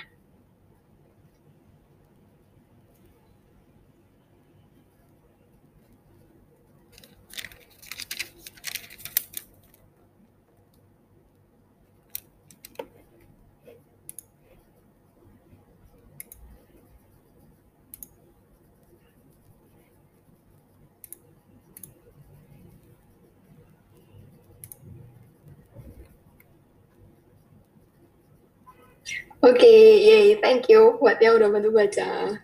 Oke, 29.46 29.62
okay, 29.62 30.02
yay, 30.02 30.26
thank 30.42 30.66
you 30.66 30.98
buat 30.98 31.22
yang 31.22 31.38
udah 31.38 31.46
bantu 31.46 31.70
baca. 31.70 32.34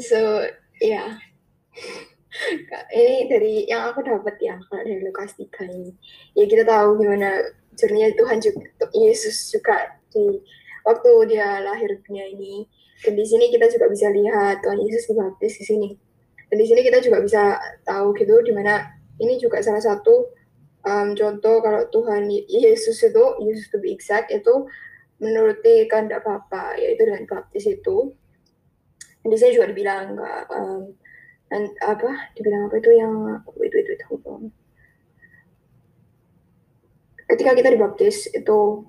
So, 0.00 0.48
ya. 0.80 0.88
Yeah. 0.88 1.10
ini 2.96 3.28
dari 3.28 3.68
yang 3.68 3.92
aku 3.92 4.00
dapat 4.00 4.40
ya, 4.40 4.56
kalau 4.56 4.80
dari 4.80 5.04
Lukas 5.04 5.36
3 5.36 5.68
ini. 5.68 5.92
Ya 6.32 6.48
kita 6.48 6.64
tahu 6.64 6.96
gimana 6.96 7.44
journey 7.76 8.08
Tuhan 8.16 8.40
juga, 8.40 8.88
Yesus 8.96 9.52
juga 9.52 10.00
di 10.08 10.40
waktu 10.88 11.28
dia 11.28 11.60
lahir 11.60 11.92
dunia 12.08 12.24
ini. 12.32 12.64
Dan 13.04 13.20
di 13.20 13.24
sini 13.28 13.52
kita 13.52 13.68
juga 13.68 13.92
bisa 13.92 14.08
lihat 14.08 14.64
Tuhan 14.64 14.80
Yesus 14.80 15.12
dibaptis 15.12 15.60
di 15.60 15.64
sini. 15.68 15.92
Dan 16.48 16.56
di 16.56 16.64
sini 16.64 16.80
kita 16.80 17.04
juga 17.04 17.20
bisa 17.20 17.60
tahu 17.84 18.16
gitu 18.16 18.40
di 18.48 18.56
mana 18.56 18.96
ini 19.20 19.36
juga 19.36 19.60
salah 19.60 19.84
satu 19.84 20.24
um, 20.88 21.12
contoh 21.12 21.60
kalau 21.60 21.84
Tuhan 21.92 22.32
Yesus 22.48 22.96
itu, 23.04 23.24
Yesus 23.44 23.68
to 23.68 23.76
be 23.76 23.92
exact, 23.92 24.32
itu 24.32 24.64
menuruti 25.20 25.86
kehendak 25.86 26.24
Bapa 26.24 26.74
yaitu 26.80 27.04
dengan 27.06 27.28
baptis 27.28 27.68
itu. 27.68 28.16
Dan 29.20 29.28
di 29.28 29.36
sini 29.36 29.52
juga 29.52 29.68
dibilang 29.68 30.16
um, 30.48 30.96
dan 31.50 31.66
apa 31.82 32.30
dibilang 32.38 32.70
apa 32.70 32.78
itu 32.78 32.90
yang 32.94 33.12
itu 33.44 33.76
itu 33.76 33.90
itu, 33.98 34.06
itu. 34.16 34.34
ketika 37.30 37.54
kita 37.54 37.68
dibaptis 37.74 38.26
itu 38.30 38.86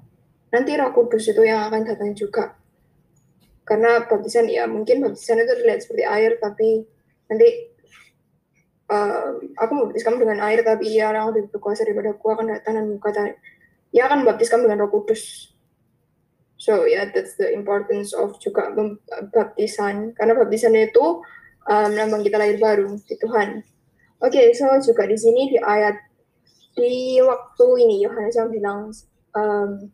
nanti 0.50 0.74
Roh 0.78 0.94
Kudus 0.94 1.30
itu 1.30 1.42
yang 1.46 1.70
akan 1.70 1.86
datang 1.86 2.14
juga 2.18 2.58
karena 3.66 4.06
baptisan 4.06 4.50
ya 4.50 4.66
mungkin 4.66 5.02
baptisan 5.02 5.42
itu 5.42 5.54
terlihat 5.58 5.80
seperti 5.86 6.04
air 6.06 6.38
tapi 6.42 6.86
nanti 7.30 7.48
uh, 8.90 9.38
aku 9.58 9.72
membaptis 9.78 10.04
kamu 10.06 10.26
dengan 10.26 10.42
air 10.46 10.66
tapi 10.66 10.90
ia 10.90 11.14
yang 11.14 11.30
lebih 11.34 11.54
berkuasa 11.54 11.86
daripada 11.86 12.18
aku 12.18 12.26
akan 12.34 12.46
datang 12.58 12.74
dan 12.78 12.86
berkata 12.98 13.22
ia 13.94 14.10
akan 14.10 14.26
membaptis 14.26 14.50
kamu 14.50 14.70
dengan 14.70 14.86
Roh 14.86 14.92
Kudus 14.92 15.51
So 16.62 16.86
yeah, 16.86 17.10
that's 17.10 17.42
the 17.42 17.50
importance 17.50 18.14
of 18.14 18.38
juga 18.38 18.70
baptisan 19.34 20.14
karena 20.14 20.38
baptisan 20.38 20.78
itu 20.78 21.26
um, 21.66 22.22
kita 22.22 22.38
lahir 22.38 22.62
baru 22.62 23.02
di 23.02 23.18
Tuhan. 23.18 23.66
Oke, 24.22 24.38
okay, 24.38 24.46
so 24.54 24.70
juga 24.86 25.10
di 25.10 25.18
sini 25.18 25.50
di 25.50 25.58
ayat 25.58 25.98
di 26.78 27.18
waktu 27.18 27.66
ini 27.82 28.06
Yohanes 28.06 28.38
yang 28.38 28.54
bilang 28.54 28.94
um, 29.34 29.90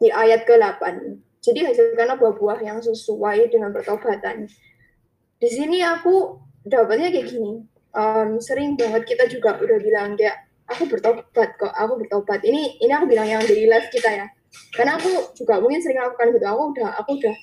di 0.00 0.08
ayat 0.08 0.48
ke-8. 0.48 0.88
Jadi 1.44 1.68
hasilkanlah 1.68 2.16
buah-buah 2.16 2.64
yang 2.64 2.80
sesuai 2.80 3.52
dengan 3.52 3.76
pertobatan. 3.76 4.48
Di 5.36 5.48
sini 5.52 5.84
aku 5.84 6.40
dapatnya 6.64 7.12
kayak 7.12 7.28
gini. 7.28 7.60
Um, 7.92 8.40
sering 8.40 8.72
banget 8.80 9.04
kita 9.04 9.28
juga 9.28 9.60
udah 9.60 9.78
bilang 9.84 10.16
kayak 10.16 10.48
aku 10.64 10.88
bertobat 10.88 11.28
kok, 11.60 11.76
aku 11.76 12.00
bertobat. 12.00 12.40
Ini 12.40 12.80
ini 12.80 12.92
aku 12.96 13.04
bilang 13.04 13.28
yang 13.28 13.44
daily 13.44 13.68
life 13.68 13.92
kita 13.92 14.08
ya 14.08 14.26
karena 14.74 14.98
aku 14.98 15.34
juga 15.38 15.62
mungkin 15.62 15.78
sering 15.78 16.02
lakukan 16.02 16.34
gitu. 16.34 16.46
Aku 16.46 16.62
udah 16.74 16.88
aku 16.98 17.10
udah 17.18 17.34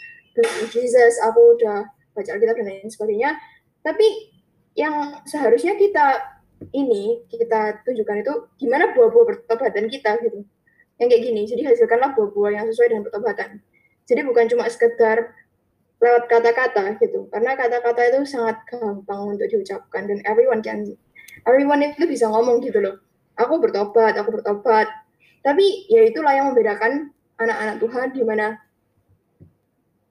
Jesus 0.70 1.18
aku 1.24 1.58
udah 1.58 1.88
baca 2.14 2.30
Alkitab 2.36 2.56
dan 2.60 2.66
lain 2.68 2.90
sebagainya. 2.92 3.32
Tapi 3.82 4.08
yang 4.78 5.24
seharusnya 5.26 5.80
kita 5.80 6.38
ini 6.74 7.24
kita 7.32 7.82
tunjukkan 7.86 8.18
itu 8.26 8.34
gimana 8.60 8.92
buah-buah 8.94 9.26
pertobatan 9.46 9.88
kita 9.88 10.20
gitu. 10.26 10.44
Yang 10.98 11.08
kayak 11.14 11.24
gini 11.24 11.42
jadi 11.46 11.62
hasilkanlah 11.74 12.12
buah-buah 12.18 12.52
yang 12.58 12.66
sesuai 12.68 12.88
dengan 12.92 13.04
pertobatan. 13.08 13.50
Jadi 14.08 14.22
bukan 14.24 14.46
cuma 14.52 14.66
sekedar 14.68 15.36
lewat 15.98 16.24
kata-kata 16.30 16.98
gitu. 17.02 17.28
Karena 17.32 17.58
kata-kata 17.58 18.02
itu 18.14 18.20
sangat 18.28 18.62
gampang 18.70 19.38
untuk 19.38 19.48
diucapkan 19.50 20.06
dan 20.06 20.20
everyone 20.26 20.62
can 20.62 20.86
everyone 21.46 21.82
itu 21.82 22.06
bisa 22.06 22.28
ngomong 22.30 22.60
gitu 22.62 22.82
loh. 22.82 23.00
Aku 23.38 23.62
bertobat 23.62 24.18
aku 24.18 24.42
bertobat 24.42 24.90
tapi 25.48 25.88
ya 25.88 26.04
itulah 26.04 26.36
yang 26.36 26.52
membedakan 26.52 27.16
anak-anak 27.40 27.80
Tuhan 27.80 28.08
di 28.12 28.24
mana 28.28 28.48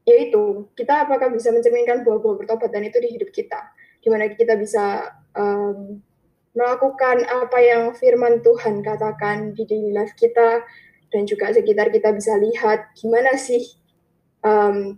yaitu 0.08 0.70
kita 0.72 1.04
apakah 1.04 1.28
bisa 1.28 1.52
mencerminkan 1.52 2.06
buah-buah 2.06 2.40
pertobatan 2.40 2.88
itu 2.88 2.96
di 3.02 3.10
hidup 3.20 3.28
kita, 3.34 3.58
di 4.00 4.08
mana 4.08 4.32
kita 4.32 4.56
bisa 4.56 5.12
um, 5.36 6.00
melakukan 6.56 7.26
apa 7.28 7.58
yang 7.60 7.92
firman 7.92 8.40
Tuhan 8.40 8.80
katakan 8.80 9.52
di 9.52 9.68
daily 9.68 9.92
life 9.92 10.16
kita 10.16 10.64
dan 11.12 11.22
juga 11.28 11.52
sekitar 11.52 11.92
kita 11.92 12.16
bisa 12.16 12.38
lihat 12.40 12.96
gimana 12.96 13.36
sih 13.36 13.60
um, 14.40 14.96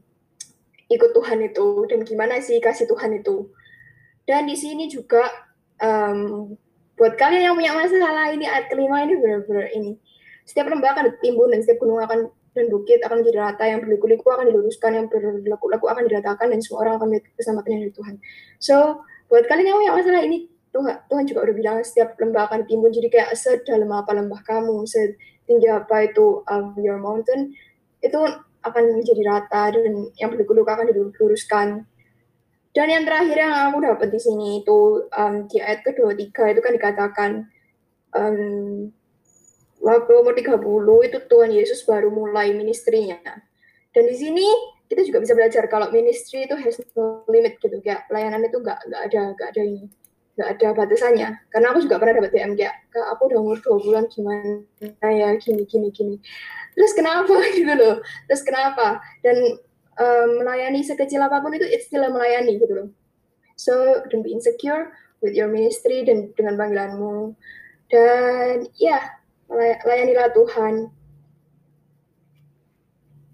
ikut 0.87 1.11
Tuhan 1.19 1.51
itu 1.51 1.89
dan 1.91 2.07
gimana 2.07 2.39
sih 2.39 2.63
kasih 2.63 2.87
Tuhan 2.87 3.17
itu. 3.17 3.51
Dan 4.23 4.45
di 4.45 4.55
sini 4.55 4.87
juga 4.93 5.25
um, 5.83 6.53
buat 6.95 7.17
kalian 7.17 7.49
yang 7.49 7.57
punya 7.57 7.73
masalah 7.73 8.29
ini 8.29 8.45
ayat 8.45 8.69
kelima 8.69 9.03
ini 9.03 9.17
benar-benar 9.17 9.73
ini 9.73 9.97
setiap 10.49 10.73
lembah 10.73 10.97
akan 10.97 11.05
ditimbun 11.13 11.53
dan 11.53 11.61
setiap 11.61 11.85
gunung 11.85 12.01
akan 12.01 12.33
dan 12.57 12.67
bukit 12.73 12.99
akan 13.05 13.23
menjadi 13.23 13.39
rata, 13.39 13.65
yang 13.69 13.81
berliku-liku 13.85 14.35
akan 14.35 14.51
diluruskan, 14.51 14.91
yang 14.97 15.07
berlaku-laku 15.13 15.87
akan 15.87 16.03
diratakan, 16.11 16.51
dan 16.51 16.59
semua 16.59 16.89
orang 16.89 16.99
akan 16.99 17.07
melihat 17.15 17.31
keselamatan 17.39 17.71
dari 17.87 17.93
Tuhan. 17.95 18.15
So, 18.59 19.05
buat 19.31 19.47
kalian 19.47 19.71
yang 19.71 19.79
punya 19.79 19.93
masalah 19.95 20.23
ini, 20.27 20.51
Tuhan, 20.75 20.95
Tuhan 21.07 21.25
juga 21.29 21.41
udah 21.47 21.55
bilang 21.55 21.77
setiap 21.87 22.19
lembah 22.19 22.51
akan 22.51 22.67
ditimbun, 22.67 22.91
jadi 22.91 23.09
kayak 23.13 23.31
sedalam 23.39 23.93
apa 23.95 24.11
lembah 24.11 24.41
kamu, 24.43 24.75
setinggi 24.91 25.69
apa 25.71 26.11
itu 26.11 26.43
um, 26.51 26.75
your 26.83 26.99
mountain, 26.99 27.55
itu 28.03 28.19
akan 28.67 28.85
menjadi 28.99 29.23
rata 29.23 29.79
dan 29.79 30.11
yang 30.19 30.29
berluka-luka 30.35 30.75
akan 30.75 30.87
diluruskan. 30.91 31.87
Dan 32.75 32.87
yang 32.91 33.05
terakhir 33.07 33.37
yang 33.39 33.55
aku 33.71 33.81
dapat 33.87 34.09
di 34.13 34.21
sini 34.21 34.63
itu 34.63 35.09
um, 35.15 35.47
di 35.47 35.63
ayat 35.63 35.83
kedua 35.83 36.15
tiga 36.15 36.53
itu 36.53 36.61
kan 36.63 36.73
dikatakan 36.75 37.31
um, 38.13 38.93
waktu 39.79 40.11
umur 40.15 40.35
30 40.35 40.59
itu 41.09 41.19
Tuhan 41.27 41.51
Yesus 41.55 41.87
baru 41.87 42.11
mulai 42.11 42.55
ministrinya. 42.55 43.19
Dan 43.95 44.05
di 44.05 44.17
sini 44.17 44.47
kita 44.89 45.05
juga 45.05 45.19
bisa 45.21 45.37
belajar 45.37 45.65
kalau 45.69 45.93
ministry 45.93 46.49
itu 46.49 46.57
has 46.57 46.81
no 46.97 47.25
limit 47.29 47.61
gitu 47.61 47.77
kayak 47.85 48.09
pelayanan 48.09 48.49
itu 48.49 48.57
gak, 48.65 48.81
gak 48.89 49.03
ada 49.13 49.23
gak 49.37 49.49
ada 49.53 49.63
ini 49.65 49.85
nggak 50.39 50.55
ada 50.55 50.69
batasannya. 50.71 51.29
Karena 51.51 51.67
aku 51.75 51.79
juga 51.83 51.99
pernah 51.99 52.15
dapat 52.23 52.31
DM 52.31 52.55
kayak 52.55 52.75
kak 52.95 53.07
aku 53.11 53.23
udah 53.27 53.39
umur 53.43 53.59
dua 53.59 53.77
bulan 53.83 54.05
gimana 54.07 54.63
ya 55.03 55.35
gini 55.35 55.67
gini 55.67 55.91
gini. 55.91 56.15
Terus 56.79 56.95
kenapa 56.95 57.35
gitu 57.59 57.75
loh 57.75 57.99
terus 58.31 58.47
kenapa? 58.47 59.03
Dan 59.27 59.59
um, 59.99 60.29
melayani 60.39 60.87
sekecil 60.87 61.19
apa 61.27 61.43
pun 61.43 61.59
itu 61.59 61.67
it's 61.67 61.91
still 61.91 62.07
melayani 62.07 62.55
gitu 62.55 62.71
loh. 62.71 62.89
So 63.59 64.07
don't 64.07 64.23
be 64.23 64.31
insecure 64.31 64.95
with 65.19 65.35
your 65.35 65.51
ministry 65.51 66.07
dan 66.07 66.31
dengan 66.39 66.55
panggilanmu. 66.55 67.35
Dan 67.91 68.71
ya 68.79 69.18
layanilah 69.57 70.29
Tuhan 70.37 70.93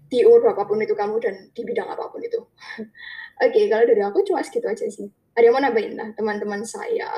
di 0.05 0.23
umur 0.23 0.55
apa 0.55 0.63
pun 0.63 0.79
itu 0.79 0.95
kamu 0.95 1.19
dan 1.19 1.35
di 1.51 1.61
bidang 1.65 1.91
apa 1.91 2.07
pun 2.07 2.23
itu. 2.23 2.39
Oke 3.43 3.51
okay, 3.51 3.63
kalau 3.67 3.83
dari 3.83 3.99
aku 3.99 4.23
cuma 4.23 4.39
segitu 4.39 4.69
aja 4.69 4.87
sih. 4.87 5.11
Ada 5.35 5.51
yang 5.51 5.55
mau 5.59 5.63
nambahin? 5.63 5.99
Lah 5.99 6.09
teman-teman 6.15 6.63
saya. 6.63 7.11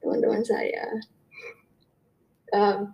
Teman-teman 0.00 0.40
saya. 0.40 0.84
Um, 2.54 2.90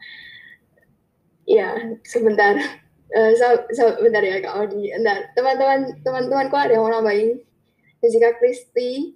ya 1.47 1.99
sebentar. 2.07 2.59
Uh, 3.13 3.37
sebentar 3.77 4.25
ya 4.25 4.41
kak 4.41 4.57
Odi 4.57 4.89
entar 4.89 5.29
teman-teman 5.37 6.01
teman-temanku 6.01 6.57
ada 6.57 6.73
yang 6.73 6.89
mau 6.89 6.97
nambahin? 6.97 7.45
Jessica 8.01 8.33
Christy 8.41 9.13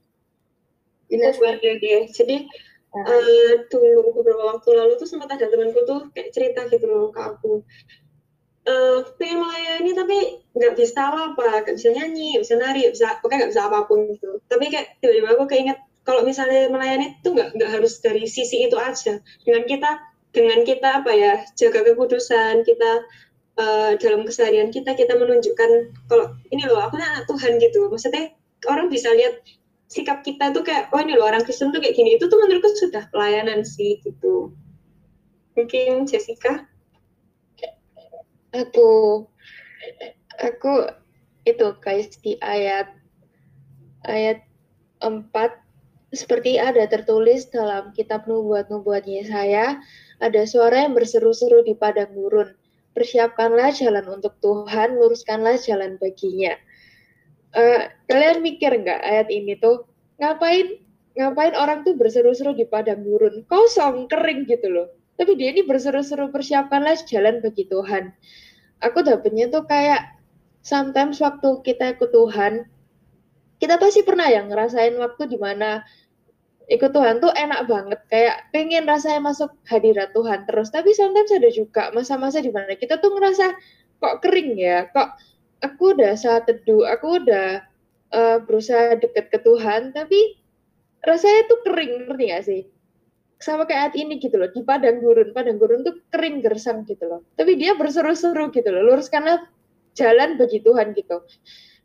Ines? 1.09 1.40
Jadi 2.12 2.44
uh, 3.04 3.52
dulu 3.68 4.16
beberapa 4.22 4.56
waktu 4.56 4.68
lalu 4.72 4.92
tuh 4.96 5.09
sempat 5.09 5.28
ada 5.35 5.50
temanku 5.50 5.85
tuh 5.85 6.09
kayak 6.16 6.32
cerita 6.32 6.64
gitu 6.72 6.87
loh 6.88 7.12
ke 7.12 7.20
aku. 7.20 7.61
Uh, 8.66 9.06
pengen 9.14 9.46
melayani 9.46 9.94
tapi 9.94 10.18
nggak 10.59 10.74
bisa 10.74 11.06
apa 11.06 11.62
nggak 11.62 11.76
bisa 11.78 11.94
nyanyi 11.94 12.35
bisa 12.42 12.59
nari 12.59 12.90
bisa 12.90 13.14
pokoknya 13.22 13.46
nggak 13.46 13.52
bisa 13.54 13.62
apa 13.68 13.78
pun 13.87 14.11
gitu. 14.11 14.42
Tapi 14.50 14.64
kayak 14.72 14.98
tiba-tiba 14.98 15.28
aku 15.38 15.44
keinget 15.46 15.78
kalau 16.02 16.26
misalnya 16.26 16.70
melayani 16.70 17.18
itu 17.18 17.28
nggak 17.30 17.54
nggak 17.54 17.70
harus 17.70 18.02
dari 18.02 18.26
sisi 18.26 18.66
itu 18.66 18.74
aja. 18.74 19.22
Dengan 19.46 19.62
kita 19.70 19.90
dengan 20.35 20.61
kita 20.68 21.00
apa 21.00 21.11
ya 21.16 21.32
jaga 21.56 21.80
kekudusan 21.87 22.66
kita 22.66 22.90
uh, 23.56 23.92
dalam 23.96 24.28
keseharian 24.28 24.68
kita 24.68 24.92
kita 24.92 25.16
menunjukkan 25.16 25.96
kalau 26.06 26.37
ini 26.52 26.68
loh 26.68 26.85
aku 26.85 27.00
anak 27.00 27.24
Tuhan 27.24 27.56
gitu 27.56 27.88
maksudnya 27.88 28.37
orang 28.68 28.92
bisa 28.92 29.12
lihat 29.16 29.40
sikap 29.87 30.27
kita 30.27 30.51
tuh 30.51 30.66
kayak 30.66 30.90
oh 30.90 30.99
ini 30.99 31.14
loh 31.14 31.31
orang 31.31 31.46
Kristen 31.46 31.70
tuh 31.70 31.79
kayak 31.79 31.94
gini. 31.94 32.18
Itu 32.18 32.27
tuh 32.27 32.38
menurutku 32.42 32.70
sudah 32.79 33.07
pelayanan 33.11 33.62
sih 33.62 34.03
gitu. 34.03 34.55
Mungkin 35.55 36.05
Jessica? 36.05 36.66
Aku 38.53 39.25
aku 40.42 40.72
itu 41.46 41.66
guys 41.79 42.11
di 42.20 42.37
ayat 42.42 42.90
ayat 44.05 44.42
4 45.01 45.31
seperti 46.14 46.57
ada 46.57 46.87
tertulis 46.88 47.51
dalam 47.53 47.92
kitab 47.92 48.25
nubuat-nubuat 48.25 49.05
Yesaya 49.05 49.79
ada 50.22 50.42
suara 50.49 50.88
yang 50.88 50.96
berseru-seru 50.96 51.62
di 51.66 51.77
padang 51.77 52.11
gurun. 52.16 52.57
Persiapkanlah 52.96 53.77
jalan 53.77 54.09
untuk 54.09 54.40
Tuhan 54.40 54.96
luruskanlah 54.96 55.61
jalan 55.61 56.01
baginya 56.01 56.57
uh, 57.57 57.88
kalian 58.07 58.45
mikir 58.45 58.71
nggak 58.71 59.01
ayat 59.01 59.29
ini 59.33 59.57
tuh 59.57 59.88
ngapain 60.21 60.85
ngapain 61.16 61.57
orang 61.57 61.81
tuh 61.83 61.97
berseru-seru 61.97 62.53
di 62.53 62.69
padang 62.69 63.01
gurun? 63.03 63.42
Kosong 63.49 64.07
kering 64.12 64.45
gitu 64.45 64.69
loh. 64.69 64.92
Tapi 65.16 65.33
dia 65.40 65.49
ini 65.57 65.64
berseru-seru 65.64 66.29
persiapkanlah 66.29 67.01
jalan 67.09 67.40
bagi 67.40 67.64
Tuhan. 67.73 68.12
Aku 68.85 69.01
dapetnya 69.01 69.49
tuh 69.49 69.64
kayak 69.64 70.12
sometimes 70.61 71.16
waktu 71.25 71.64
kita 71.64 71.97
ikut 71.97 72.12
Tuhan, 72.12 72.69
kita 73.57 73.81
pasti 73.81 74.05
pernah 74.05 74.29
ya 74.29 74.45
ngerasain 74.45 74.92
waktu 75.01 75.33
di 75.33 75.40
mana 75.40 75.81
ikut 76.69 76.92
Tuhan 76.92 77.25
tuh 77.25 77.33
enak 77.33 77.64
banget, 77.64 78.01
kayak 78.12 78.53
pengen 78.53 78.85
rasanya 78.85 79.25
masuk 79.33 79.57
hadirat 79.64 80.12
Tuhan 80.12 80.45
terus. 80.45 80.69
Tapi 80.69 80.92
sometimes 80.92 81.33
ada 81.33 81.49
juga 81.49 81.88
masa-masa 81.97 82.45
di 82.45 82.53
mana 82.53 82.77
kita 82.77 83.01
tuh 83.01 83.16
ngerasa 83.16 83.57
kok 83.97 84.21
kering 84.21 84.61
ya, 84.61 84.85
kok 84.92 85.16
aku 85.62 85.97
udah 85.97 86.12
saat 86.19 86.49
teduh, 86.49 86.85
aku 86.88 87.23
udah 87.23 87.64
uh, 88.12 88.38
berusaha 88.45 88.99
deket 88.99 89.33
ke 89.33 89.38
Tuhan, 89.40 89.95
tapi 89.97 90.40
rasanya 91.05 91.49
tuh 91.49 91.59
kering, 91.64 91.92
ngerti 92.09 92.25
gak 92.33 92.45
sih? 92.45 92.62
sama 93.37 93.69
kayak 93.69 93.92
ini 93.92 94.16
gitu 94.16 94.40
loh 94.40 94.49
di 94.49 94.64
padang 94.64 95.01
gurun. 95.01 95.33
Padang 95.37 95.61
gurun 95.61 95.85
tuh 95.85 96.01
kering 96.12 96.40
gersang 96.40 96.88
gitu 96.88 97.05
loh. 97.05 97.21
Tapi 97.37 97.57
dia 97.61 97.77
berseru-seru 97.77 98.49
gitu 98.53 98.69
loh 98.73 98.92
luruskanlah 98.92 99.45
jalan 99.92 100.40
bagi 100.40 100.64
Tuhan 100.64 100.97
gitu. 100.97 101.21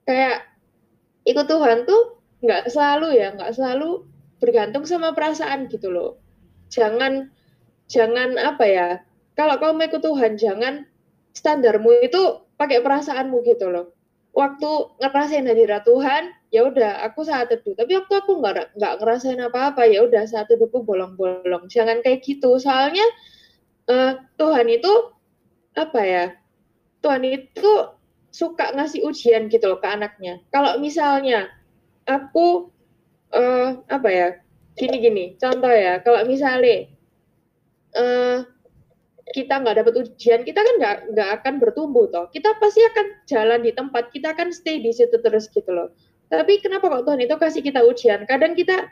Kayak 0.08 0.48
ikut 1.28 1.48
Tuhan 1.48 1.84
tuh 1.84 2.24
nggak 2.42 2.72
selalu 2.74 3.20
ya 3.20 3.36
nggak 3.36 3.54
selalu 3.54 4.08
bergantung 4.42 4.88
sama 4.88 5.12
perasaan 5.12 5.68
gitu 5.68 5.92
loh. 5.92 6.18
Jangan 6.72 7.28
jangan 7.92 8.40
apa 8.40 8.66
ya 8.66 8.90
kalau 9.36 9.60
kamu 9.60 9.92
ikut 9.92 10.02
Tuhan 10.04 10.40
jangan 10.40 10.88
standarmu 11.36 11.92
itu 12.04 12.40
pakai 12.62 12.86
perasaanmu 12.86 13.42
gitu 13.42 13.74
loh. 13.74 13.90
Waktu 14.32 14.70
ngerasain 15.02 15.50
hadirat 15.50 15.84
Tuhan 15.84 16.30
ya 16.54 16.70
udah 16.70 17.02
aku 17.10 17.26
saat 17.26 17.50
teduh. 17.50 17.74
Tapi 17.74 17.98
waktu 17.98 18.14
aku 18.22 18.38
nggak 18.38 18.78
nggak 18.78 18.94
ngerasain 19.02 19.42
apa-apa 19.42 19.90
ya 19.90 20.06
udah 20.06 20.24
saat 20.30 20.46
teduhku 20.48 20.86
bolong-bolong. 20.86 21.66
Jangan 21.68 22.06
kayak 22.06 22.22
gitu. 22.22 22.62
Soalnya 22.62 23.04
uh, 23.90 24.22
Tuhan 24.38 24.70
itu 24.70 24.94
apa 25.74 26.02
ya 26.06 26.26
Tuhan 27.02 27.24
itu 27.26 27.72
suka 28.32 28.72
ngasih 28.78 29.04
ujian 29.04 29.50
gitu 29.50 29.68
loh 29.68 29.82
ke 29.82 29.90
anaknya. 29.90 30.40
Kalau 30.54 30.80
misalnya 30.80 31.52
aku 32.08 32.72
uh, 33.36 33.84
apa 33.92 34.10
ya 34.14 34.28
gini-gini 34.80 35.36
contoh 35.36 35.74
ya. 35.74 36.00
Kalau 36.00 36.24
misalnya 36.24 36.88
uh, 38.00 38.48
kita 39.30 39.62
nggak 39.62 39.86
dapat 39.86 39.94
ujian, 40.02 40.42
kita 40.42 40.60
kan 40.60 40.76
nggak 40.82 40.98
nggak 41.14 41.30
akan 41.42 41.54
bertumbuh 41.62 42.10
toh. 42.10 42.26
Kita 42.34 42.58
pasti 42.58 42.82
akan 42.82 43.06
jalan 43.30 43.60
di 43.62 43.72
tempat, 43.72 44.10
kita 44.10 44.34
akan 44.34 44.50
stay 44.50 44.82
di 44.82 44.90
situ 44.90 45.22
terus 45.22 45.46
gitu 45.54 45.70
loh. 45.70 45.94
Tapi 46.32 46.58
kenapa 46.64 46.90
kok 46.90 47.06
Tuhan 47.06 47.22
itu 47.22 47.36
kasih 47.38 47.62
kita 47.62 47.86
ujian? 47.86 48.26
Kadang 48.26 48.58
kita 48.58 48.90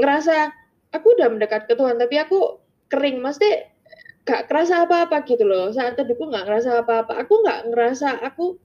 ngerasa 0.00 0.50
aku 0.96 1.14
udah 1.14 1.28
mendekat 1.30 1.68
ke 1.70 1.74
Tuhan, 1.78 2.00
tapi 2.00 2.16
aku 2.18 2.58
kering, 2.88 3.20
mesti 3.20 3.68
gak 4.24 4.48
kerasa 4.48 4.84
apa-apa 4.84 5.24
gitu 5.24 5.44
loh. 5.44 5.72
Saat 5.72 5.96
teduhku 5.96 6.28
nggak 6.28 6.44
ngerasa 6.48 6.84
apa-apa. 6.84 7.24
Aku 7.24 7.44
nggak 7.44 7.72
ngerasa 7.72 8.20
aku 8.20 8.60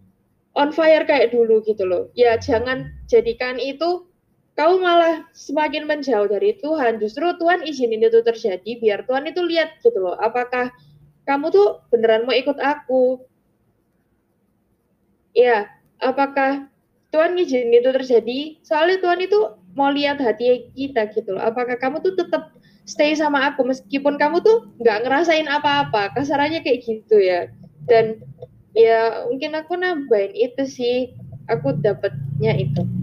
on 0.56 0.70
fire 0.76 1.04
kayak 1.08 1.32
dulu 1.32 1.64
gitu 1.64 1.88
loh. 1.88 2.12
Ya 2.16 2.36
jangan 2.40 2.92
jadikan 3.08 3.60
itu 3.60 4.08
kau 4.54 4.78
malah 4.78 5.26
semakin 5.34 5.90
menjauh 5.90 6.30
dari 6.30 6.58
Tuhan. 6.62 7.02
Justru 7.02 7.26
Tuhan 7.42 7.66
izinin 7.66 8.06
itu 8.06 8.22
terjadi 8.22 8.72
biar 8.78 9.00
Tuhan 9.10 9.26
itu 9.26 9.42
lihat 9.42 9.82
gitu 9.82 9.98
loh. 9.98 10.16
Apakah 10.22 10.70
kamu 11.26 11.50
tuh 11.50 11.82
beneran 11.90 12.30
mau 12.30 12.36
ikut 12.36 12.58
aku? 12.62 13.26
Ya, 15.34 15.66
apakah 15.98 16.70
Tuhan 17.10 17.34
izinin 17.38 17.82
itu 17.82 17.90
terjadi? 17.90 18.62
Soalnya 18.62 19.02
Tuhan 19.02 19.20
itu 19.26 19.40
mau 19.74 19.90
lihat 19.90 20.22
hati 20.22 20.70
kita 20.78 21.10
gitu 21.18 21.34
loh. 21.34 21.42
Apakah 21.42 21.74
kamu 21.82 22.06
tuh 22.06 22.14
tetap 22.14 22.54
stay 22.86 23.18
sama 23.18 23.50
aku 23.50 23.66
meskipun 23.66 24.22
kamu 24.22 24.46
tuh 24.46 24.70
nggak 24.78 25.10
ngerasain 25.10 25.50
apa-apa. 25.50 26.14
Kasarannya 26.14 26.62
kayak 26.62 26.86
gitu 26.86 27.18
ya. 27.18 27.50
Dan 27.90 28.22
ya 28.78 29.26
mungkin 29.26 29.58
aku 29.58 29.74
nambahin 29.74 30.34
itu 30.38 30.64
sih. 30.70 31.18
Aku 31.50 31.76
dapatnya 31.82 32.56
itu. 32.56 33.03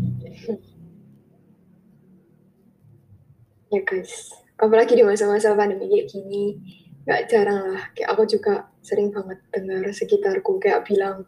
Ya 3.70 3.80
guys. 3.86 4.34
Apalagi 4.60 4.98
di 4.98 5.06
masa-masa 5.06 5.54
pandemi 5.56 5.88
kayak 5.88 6.10
gini 6.10 6.58
nggak 7.06 7.30
jarang 7.30 7.74
lah. 7.74 7.82
Kayak 7.96 8.08
aku 8.12 8.22
juga 8.28 8.54
sering 8.84 9.14
banget 9.14 9.38
dengar 9.54 9.88
sekitarku 9.94 10.60
kayak 10.60 10.84
bilang 10.84 11.24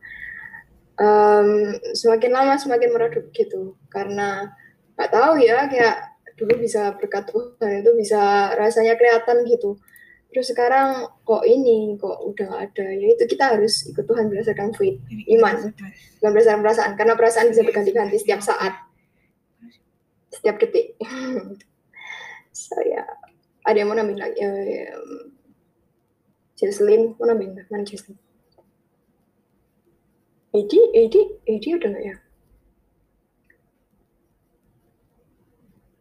um, 1.00 1.48
semakin 1.96 2.30
lama 2.34 2.58
semakin 2.58 2.90
meredup 2.92 3.30
gitu. 3.32 3.78
Karena 3.88 4.52
nggak 4.98 5.10
tahu 5.10 5.40
ya 5.40 5.70
kayak 5.70 5.96
dulu 6.36 6.58
bisa 6.58 6.92
berkat 6.98 7.30
Tuhan 7.30 7.80
itu 7.80 7.90
bisa 7.96 8.52
rasanya 8.58 8.98
kelihatan 8.98 9.46
gitu. 9.46 9.78
Terus 10.32 10.48
sekarang 10.48 11.12
kok 11.28 11.44
ini 11.44 11.92
kok 12.00 12.24
udah 12.24 12.48
gak 12.48 12.62
ada? 12.72 12.88
Ya 12.88 13.12
itu 13.12 13.28
kita 13.28 13.52
harus 13.52 13.84
ikut 13.84 14.08
Tuhan 14.08 14.32
berdasarkan 14.32 14.72
faith. 14.72 14.96
Iman. 15.28 15.76
bukan 16.18 16.30
berdasarkan 16.32 16.62
perasaan 16.64 16.92
karena 16.96 17.14
perasaan 17.20 17.46
bisa 17.52 17.60
berganti-ganti 17.60 18.16
setiap 18.16 18.40
saat. 18.40 18.72
Setiap 20.32 20.56
detik 20.56 20.96
saya 22.52 23.02
ada 23.64 23.76
yang 23.76 23.88
mau 23.90 23.96
nambahin 23.96 24.20
lagi 24.20 24.38
uh, 24.44 25.26
Jocelyn 26.60 27.16
mau 27.16 27.26
nambahin 27.26 27.58
mana 27.68 27.82
Jocelyn 27.82 28.20
Edi, 30.52 30.76
Edi, 30.92 31.20
Edi 31.48 31.68
udah 31.72 31.88
nggak 31.88 32.04
ya? 32.04 32.16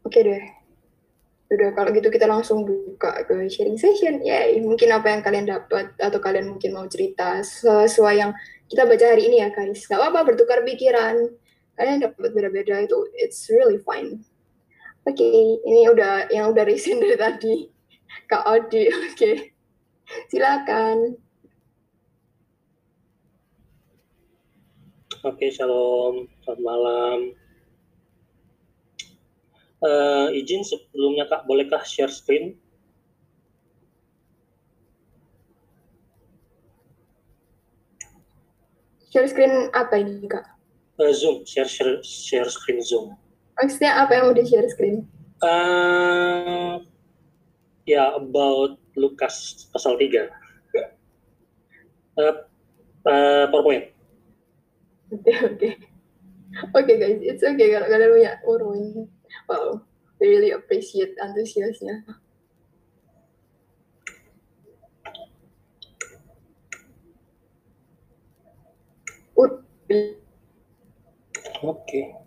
Oke 0.04 0.28
deh. 0.28 0.44
Udah 1.56 1.72
kalau 1.72 1.96
gitu 1.96 2.12
kita 2.12 2.28
langsung 2.28 2.68
buka 2.68 3.24
ke 3.24 3.48
sharing 3.48 3.80
session. 3.80 4.20
Ya, 4.20 4.52
mungkin 4.60 4.92
apa 4.92 5.08
yang 5.08 5.24
kalian 5.24 5.48
dapat 5.48 5.96
atau 5.96 6.20
kalian 6.20 6.52
mungkin 6.52 6.76
mau 6.76 6.84
cerita 6.92 7.40
sesuai 7.40 8.16
yang 8.20 8.36
kita 8.68 8.84
baca 8.84 9.06
hari 9.08 9.32
ini 9.32 9.40
ya 9.40 9.56
guys. 9.56 9.88
Gak 9.88 9.96
apa-apa 9.96 10.36
bertukar 10.36 10.68
pikiran. 10.68 11.32
Kalian 11.80 12.04
dapat 12.04 12.36
beda-beda 12.36 12.84
itu 12.84 13.08
it's 13.16 13.48
really 13.48 13.80
fine. 13.80 14.20
Oke, 15.02 15.18
okay, 15.18 15.58
ini 15.66 15.90
udah 15.90 16.30
yang 16.30 16.54
udah 16.54 16.62
recent 16.62 17.02
dari 17.02 17.18
tadi. 17.18 17.56
Kak 18.30 18.46
Odi, 18.46 18.86
oke. 18.94 19.18
Okay. 19.18 19.50
Silakan. 20.30 21.18
Oke, 25.26 25.42
okay, 25.42 25.50
shalom. 25.50 26.30
Selamat 26.46 26.62
malam. 26.62 27.20
Uh, 29.82 30.30
izin 30.38 30.62
sebelumnya 30.62 31.26
Kak, 31.26 31.50
bolehkah 31.50 31.82
share 31.82 32.14
screen? 32.14 32.54
Share 39.10 39.26
screen 39.26 39.74
apa 39.74 39.98
ini 39.98 40.30
Kak? 40.30 40.46
Uh, 41.02 41.10
Zoom, 41.10 41.42
share, 41.50 41.66
share 41.66 42.06
share 42.06 42.46
screen 42.54 42.86
Zoom. 42.86 43.18
Maksudnya 43.62 44.02
apa 44.02 44.18
yang 44.18 44.34
udah 44.34 44.42
share 44.42 44.66
screen? 44.74 45.06
Uh, 45.38 46.82
ya, 47.86 47.94
yeah, 47.94 48.10
about 48.18 48.82
Lukas 48.98 49.70
pasal 49.70 50.02
3. 50.02 50.34
Uh, 52.18 52.42
uh, 53.06 53.46
PowerPoint. 53.54 53.94
Oke, 55.14 55.22
okay, 55.22 55.38
oke. 55.46 55.58
Okay. 55.62 55.74
Oke 56.52 56.84
okay, 56.84 56.96
guys, 57.00 57.22
it's 57.22 57.46
okay 57.46 57.70
kalau 57.70 57.86
kalian 57.86 58.12
punya 58.18 58.32
PowerPoint. 58.42 59.08
Wow, 59.46 59.86
I 60.18 60.26
really 60.26 60.52
appreciate 60.58 61.14
antusiasnya. 61.22 62.02
Oke. 71.62 71.86
Okay. 71.86 72.21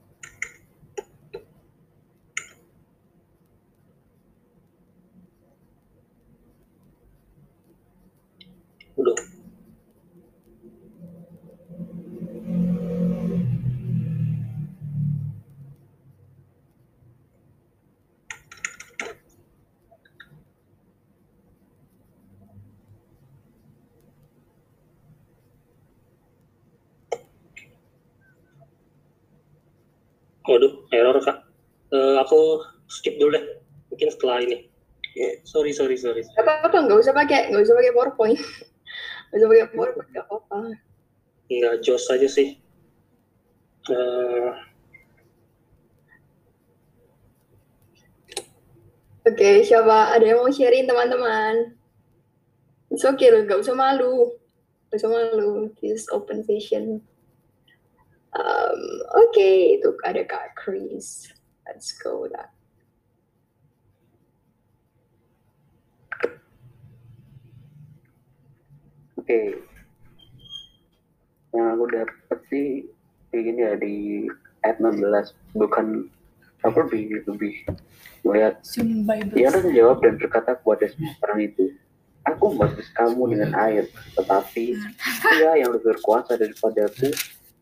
Waduh, 30.45 30.85
error 30.93 31.17
kak. 31.25 31.41
Uh, 31.89 32.21
aku 32.21 32.61
skip 32.93 33.17
dulu 33.17 33.33
deh. 33.33 33.45
Mungkin 33.89 34.09
setelah 34.13 34.45
ini. 34.45 34.69
Yeah. 35.17 35.41
Sorry, 35.47 35.73
sorry, 35.73 35.97
sorry. 35.97 36.27
Gak 36.27 36.45
apa-apa, 36.45 36.91
nggak 36.91 37.01
usah 37.01 37.15
pakai, 37.15 37.49
nggak 37.49 37.65
usah 37.65 37.77
pakai 37.79 37.93
PowerPoint. 37.95 38.41
Nggak 39.31 39.39
usah 39.41 39.49
pakai 39.51 39.67
PowerPoint, 39.75 40.09
nggak 40.15 40.27
apa-apa. 40.31 40.59
Nggak 41.51 41.75
jos 41.83 42.07
aja 42.11 42.29
sih. 42.29 42.49
Uh... 43.91 44.55
Oke, 49.25 49.41
okay, 49.41 49.55
siapa 49.65 50.13
ada 50.13 50.21
yang 50.21 50.45
mau 50.45 50.53
sharing 50.53 50.85
teman-teman? 50.85 51.73
It's 52.93 53.09
okay 53.09 53.33
loh, 53.33 53.43
nggak 53.49 53.65
usah 53.65 53.73
malu. 53.73 54.37
Nggak 54.91 54.99
usah 55.01 55.11
malu. 55.11 55.73
This 55.81 56.07
open 56.13 56.45
session. 56.45 57.01
Um, 58.35 58.81
Oke, 59.15 59.39
okay, 59.39 59.57
itu 59.79 59.95
ada 60.03 60.23
Kak 60.27 60.59
Chris. 60.59 61.31
Let's 61.67 61.95
go 61.95 62.27
that. 62.35 62.51
Oke. 69.15 69.31
Okay. 69.31 69.47
Yang 71.55 71.67
aku 71.79 71.85
dapat 71.95 72.39
sih 72.51 72.67
begini 73.31 73.63
ya 73.63 73.75
di 73.79 73.95
ayat 74.63 74.79
16 74.79 75.59
bukan 75.59 76.07
aku 76.63 76.77
lebih 76.87 77.27
lebih 77.27 77.55
melihat 78.25 78.55
dia 79.37 79.51
harus 79.53 79.63
menjawab 79.67 79.99
dan 80.01 80.15
berkata 80.17 80.57
kepada 80.57 80.87
semua 80.89 81.13
orang 81.27 81.41
itu 81.51 81.65
aku 82.25 82.45
membaptis 82.55 82.89
kamu 82.97 83.37
dengan 83.37 83.51
air 83.59 83.85
tetapi 84.17 84.79
dia 85.37 85.51
yang 85.61 85.75
lebih 85.77 85.93
berkuasa 85.93 86.41
daripada 86.41 86.89
aku 86.89 87.13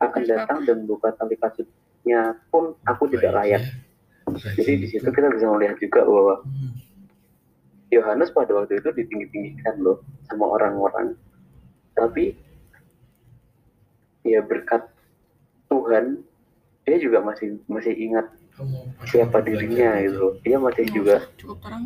akan 0.03 0.23
datang 0.27 0.59
dan 0.67 0.83
buka 0.85 1.15
tali 1.15 1.39
kasutnya 1.39 2.35
pun 2.51 2.75
aku 2.83 3.07
tidak 3.15 3.39
layak. 3.39 3.65
Jadi 4.59 4.73
di 4.83 4.87
situ 4.91 5.07
kita 5.07 5.31
bisa 5.31 5.47
melihat 5.51 5.79
juga 5.79 6.03
bahwa 6.03 6.35
Yohanes 7.93 8.33
pada 8.33 8.51
waktu 8.57 8.81
itu 8.81 8.89
ditinggi-tinggikan 8.91 9.79
loh 9.85 10.01
sama 10.27 10.49
orang-orang. 10.49 11.15
Tapi 11.93 12.35
ya 14.25 14.41
berkat 14.43 14.89
Tuhan 15.69 16.23
dia 16.83 16.99
juga 16.99 17.23
masih 17.23 17.63
masih 17.69 17.95
ingat 17.95 18.27
siapa 19.07 19.45
dirinya 19.45 20.01
gitu. 20.03 20.41
Dia 20.43 20.57
masih 20.59 20.89
juga 20.91 21.23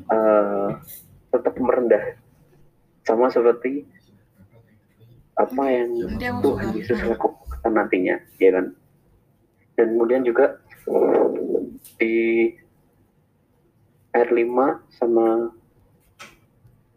uh, 0.08 0.78
tetap 1.34 1.54
merendah. 1.58 2.16
Sama 3.06 3.30
seperti 3.30 3.86
apa 5.36 5.62
yang 5.68 5.90
Tuhan 6.40 6.68
Yesus 6.72 6.98
lakukan 7.02 7.45
nantinya 7.74 8.16
ya 8.38 8.50
kan? 8.54 8.76
Dan 9.76 9.86
kemudian 9.96 10.22
juga 10.22 10.60
di 11.98 12.52
r 14.16 14.28
5 14.32 14.96
sama 14.96 15.52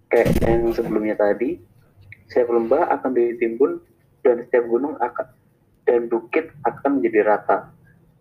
kayak 0.10 0.30
yang 0.42 0.72
sebelumnya 0.74 1.16
tadi 1.20 1.60
setiap 2.30 2.54
lembah 2.54 2.94
akan 3.00 3.12
ditimbun 3.14 3.82
dan 4.22 4.46
setiap 4.46 4.66
gunung 4.70 4.96
akan 5.02 5.28
dan 5.90 6.06
bukit 6.06 6.54
akan 6.66 7.02
menjadi 7.02 7.26
rata. 7.26 7.74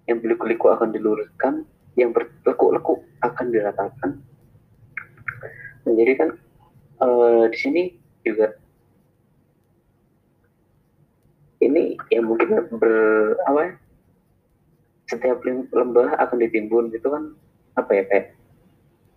Yang 0.09 0.25
beliku-liku 0.25 0.73
akan 0.73 0.89
diluruskan 0.97 1.69
yang 2.01 2.17
berlekuk-lekuk 2.17 3.05
akan 3.21 3.47
diratakan. 3.53 4.11
Menjadi 5.85 6.13
kan 6.17 6.29
uh, 7.05 7.45
di 7.53 7.59
sini 7.61 7.83
juga 8.25 8.57
ini 11.59 11.99
ya 12.13 12.21
mungkin 12.23 12.71
ber 12.79 12.95
apa 13.47 13.61
ya 13.65 13.73
setiap 15.09 15.41
lembah 15.73 16.21
akan 16.21 16.39
ditimbun 16.39 16.93
gitu 16.93 17.09
kan 17.09 17.33
apa 17.75 17.91
ya 17.97 18.03
kayak 18.07 18.27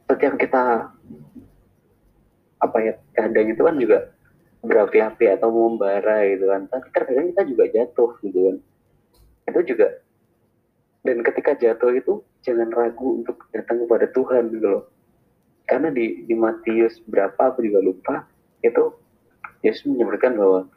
setiap 0.08 0.34
kita 0.39 0.91
apa 2.62 2.77
ya 2.80 2.93
keadaannya 3.17 3.54
itu 3.58 3.63
kan 3.65 3.75
juga 3.82 3.99
berapi-api 4.62 5.26
atau 5.34 5.49
membara 5.49 6.22
gitu 6.30 6.45
kan. 6.45 6.70
Tapi 6.70 6.88
kadang 6.93 7.28
kita 7.34 7.43
juga 7.49 7.63
jatuh 7.74 8.11
gitu 8.22 8.39
kan. 8.45 8.57
Itu 9.49 9.59
juga 9.74 9.88
dan 11.01 11.26
ketika 11.26 11.57
jatuh 11.57 11.97
itu 11.97 12.13
jangan 12.45 12.70
ragu 12.70 13.26
untuk 13.26 13.49
datang 13.49 13.86
kepada 13.86 14.05
Tuhan 14.13 14.53
gitu 14.53 14.68
loh. 14.70 14.84
Karena 15.66 15.89
di 15.89 16.30
di 16.30 16.36
Matius 16.38 17.01
berapa 17.09 17.41
aku 17.49 17.66
juga 17.66 17.82
lupa 17.82 18.16
itu 18.61 18.93
Yesus 19.66 19.89
menyebutkan 19.89 20.38
bahwa 20.38 20.70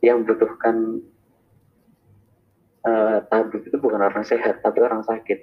yang 0.00 0.24
membutuhkan 0.24 1.04
uh, 2.84 3.18
tabib 3.28 3.62
itu 3.64 3.76
bukan 3.76 4.00
orang 4.00 4.24
sehat 4.24 4.64
tapi 4.64 4.80
orang 4.80 5.04
sakit. 5.04 5.38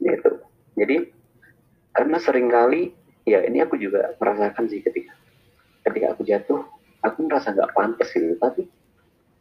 Gitu. 0.00 0.30
Jadi 0.76 0.96
karena 1.94 2.16
sering 2.20 2.48
kali 2.48 2.92
ya 3.24 3.40
ini 3.44 3.64
aku 3.64 3.80
juga 3.80 4.12
merasakan 4.20 4.68
sih 4.68 4.84
ketika 4.84 5.12
ketika 5.84 6.06
aku 6.16 6.22
jatuh 6.24 6.60
aku 7.00 7.18
merasa 7.24 7.52
nggak 7.52 7.72
pantas 7.72 8.08
gitu. 8.12 8.36
Tapi 8.36 8.68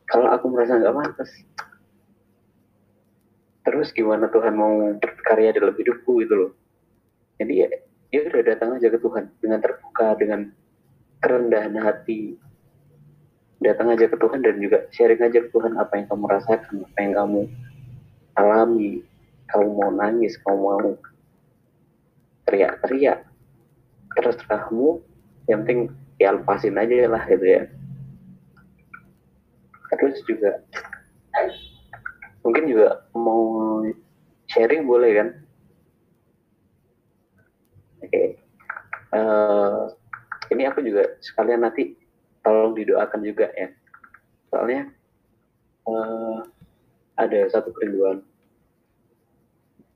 kalau 0.07 0.31
aku 0.31 0.45
merasa 0.51 0.79
nggak 0.79 0.95
pantas 0.95 1.31
terus 3.63 3.95
gimana 3.95 4.27
Tuhan 4.27 4.59
mau 4.59 4.75
berkarya 4.99 5.55
dalam 5.55 5.75
hidupku 5.75 6.19
gitu 6.23 6.35
loh. 6.35 6.51
Jadi 7.39 7.53
ya 7.63 7.67
ya 8.13 8.19
udah 8.29 8.43
datang 8.45 8.77
aja 8.77 8.87
ke 8.91 8.99
Tuhan 8.99 9.25
dengan 9.39 9.59
terbuka 9.63 10.07
dengan 10.19 10.51
kerendahan 11.23 11.73
hati 11.79 12.35
datang 13.63 13.89
aja 13.91 14.05
ke 14.05 14.17
Tuhan 14.19 14.43
dan 14.43 14.59
juga 14.59 14.85
sharing 14.91 15.21
aja 15.23 15.39
ke 15.43 15.49
Tuhan 15.49 15.79
apa 15.79 15.97
yang 15.97 16.07
kamu 16.11 16.25
rasakan, 16.29 16.83
apa 16.83 16.97
yang 16.99 17.13
kamu 17.15 17.41
alami, 18.37 18.91
kamu 19.49 19.67
mau 19.73 19.91
nangis, 19.91 20.35
kamu 20.43 20.59
mau 20.59 20.91
teriak-teriak, 22.45 23.23
terus 24.19 24.37
kamu 24.45 24.99
yang 25.47 25.63
penting 25.63 25.79
ya 26.19 26.35
lepasin 26.35 26.77
aja 26.77 27.07
lah 27.07 27.23
gitu 27.27 27.45
ya. 27.47 27.63
terus 29.93 30.17
juga 30.25 30.57
mungkin 32.41 32.65
juga 32.65 33.05
mau 33.13 33.77
sharing 34.49 34.89
boleh 34.89 35.11
kan 35.21 35.27
oke 38.01 38.43
Eh, 39.13 39.83
ini 40.49 40.65
aku 40.65 40.81
juga 40.81 41.05
sekalian 41.21 41.61
nanti 41.61 41.93
tolong 42.43 42.75
didoakan 42.75 43.21
juga 43.23 43.49
ya. 43.55 43.71
Soalnya 44.51 44.91
eh, 45.87 46.37
ada 47.17 47.39
satu 47.49 47.71
kerinduan 47.73 48.21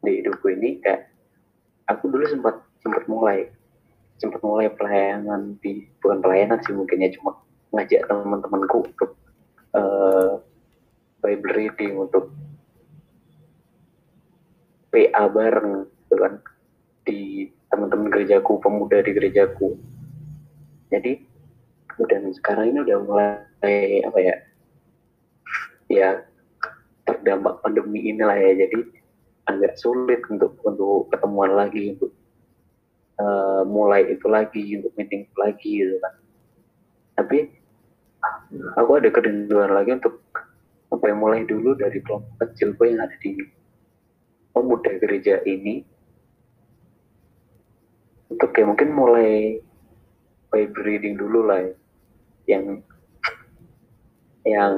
di 0.01 0.23
hidupku 0.23 0.47
ini 0.53 0.79
kayak 0.79 1.11
aku 1.91 2.07
dulu 2.07 2.23
sempat 2.29 2.55
sempat 2.79 3.03
mulai 3.11 3.51
sempat 4.17 4.41
mulai 4.41 4.71
pelayanan 4.71 5.59
di 5.61 5.85
bukan 5.99 6.23
pelayanan 6.23 6.61
sih 6.63 6.73
mungkin 6.73 7.03
ya 7.03 7.09
cuma 7.13 7.37
ngajak 7.75 8.07
teman-temanku 8.07 8.87
untuk 8.87 9.11
eh, 9.75 10.31
Bible 11.21 11.53
reading 11.53 11.93
untuk 11.99 12.31
PA 14.93 15.27
bareng 15.27 15.85
gitu 16.07 16.15
kan 16.15 16.33
di 17.03 17.51
teman-teman 17.67 18.07
gerejaku 18.07 18.63
pemuda 18.63 19.03
di 19.03 19.11
gerejaku. 19.11 19.75
Jadi 20.87 21.26
dan 22.05 22.29
sekarang 22.29 22.75
ini 22.75 22.85
udah 22.85 22.97
mulai 23.01 24.05
apa 24.05 24.19
ya 24.21 24.35
ya 25.89 26.09
terdampak 27.07 27.63
pandemi 27.63 28.11
inilah 28.11 28.37
ya. 28.37 28.67
Jadi 28.67 28.77
agak 29.47 29.79
sulit 29.79 30.21
untuk 30.27 30.59
untuk 30.67 31.07
ketemuan 31.09 31.55
lagi 31.55 31.95
untuk 31.95 32.11
eh, 33.17 33.61
mulai 33.65 34.11
itu 34.11 34.27
lagi 34.27 34.63
untuk 34.77 34.91
meeting 34.99 35.25
lagi 35.39 35.71
gitu 35.81 35.95
kan. 36.03 36.13
Tapi 37.17 37.37
aku 38.77 38.91
ada 38.99 39.09
kerinduan 39.09 39.73
lagi 39.73 39.95
untuk 39.97 40.21
apa 40.87 41.11
mulai 41.15 41.43
dulu 41.43 41.75
dari 41.75 41.99
kelompok 42.03 42.35
kecilku 42.43 42.87
yang 42.87 43.03
ada 43.03 43.15
di 43.23 43.39
pemuda 44.51 44.91
gereja 45.01 45.41
ini. 45.47 45.81
Untuk 48.27 48.51
kayak 48.51 48.75
mungkin 48.75 48.91
mulai 48.91 49.63
Bible 50.51 50.83
reading 50.83 51.15
dulu 51.15 51.47
lah 51.47 51.63
ya. 51.63 51.73
Yang 52.47 52.81
yang 54.47 54.73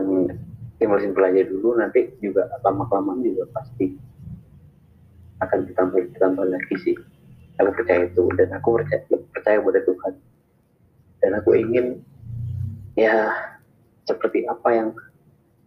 simpel 0.82 0.98
simpel 0.98 1.30
aja 1.30 1.46
dulu 1.46 1.78
nanti 1.78 2.10
juga 2.20 2.50
lama 2.66 2.90
kelamaan 2.90 3.22
juga 3.22 3.46
pasti 3.54 3.94
akan 5.40 5.70
ditambah 5.70 6.00
ditambah 6.18 6.46
lagi 6.50 6.76
sih. 6.84 6.96
Aku 7.60 7.76
percaya 7.76 8.08
itu 8.08 8.24
dan 8.40 8.50
aku 8.56 8.80
percaya 8.80 9.04
percaya 9.08 9.58
pada 9.62 9.82
Tuhan. 9.84 10.14
Dan 11.20 11.32
aku 11.36 11.50
ingin 11.56 11.86
ya 12.96 13.32
seperti 14.08 14.48
apa 14.48 14.70
yang 14.74 14.90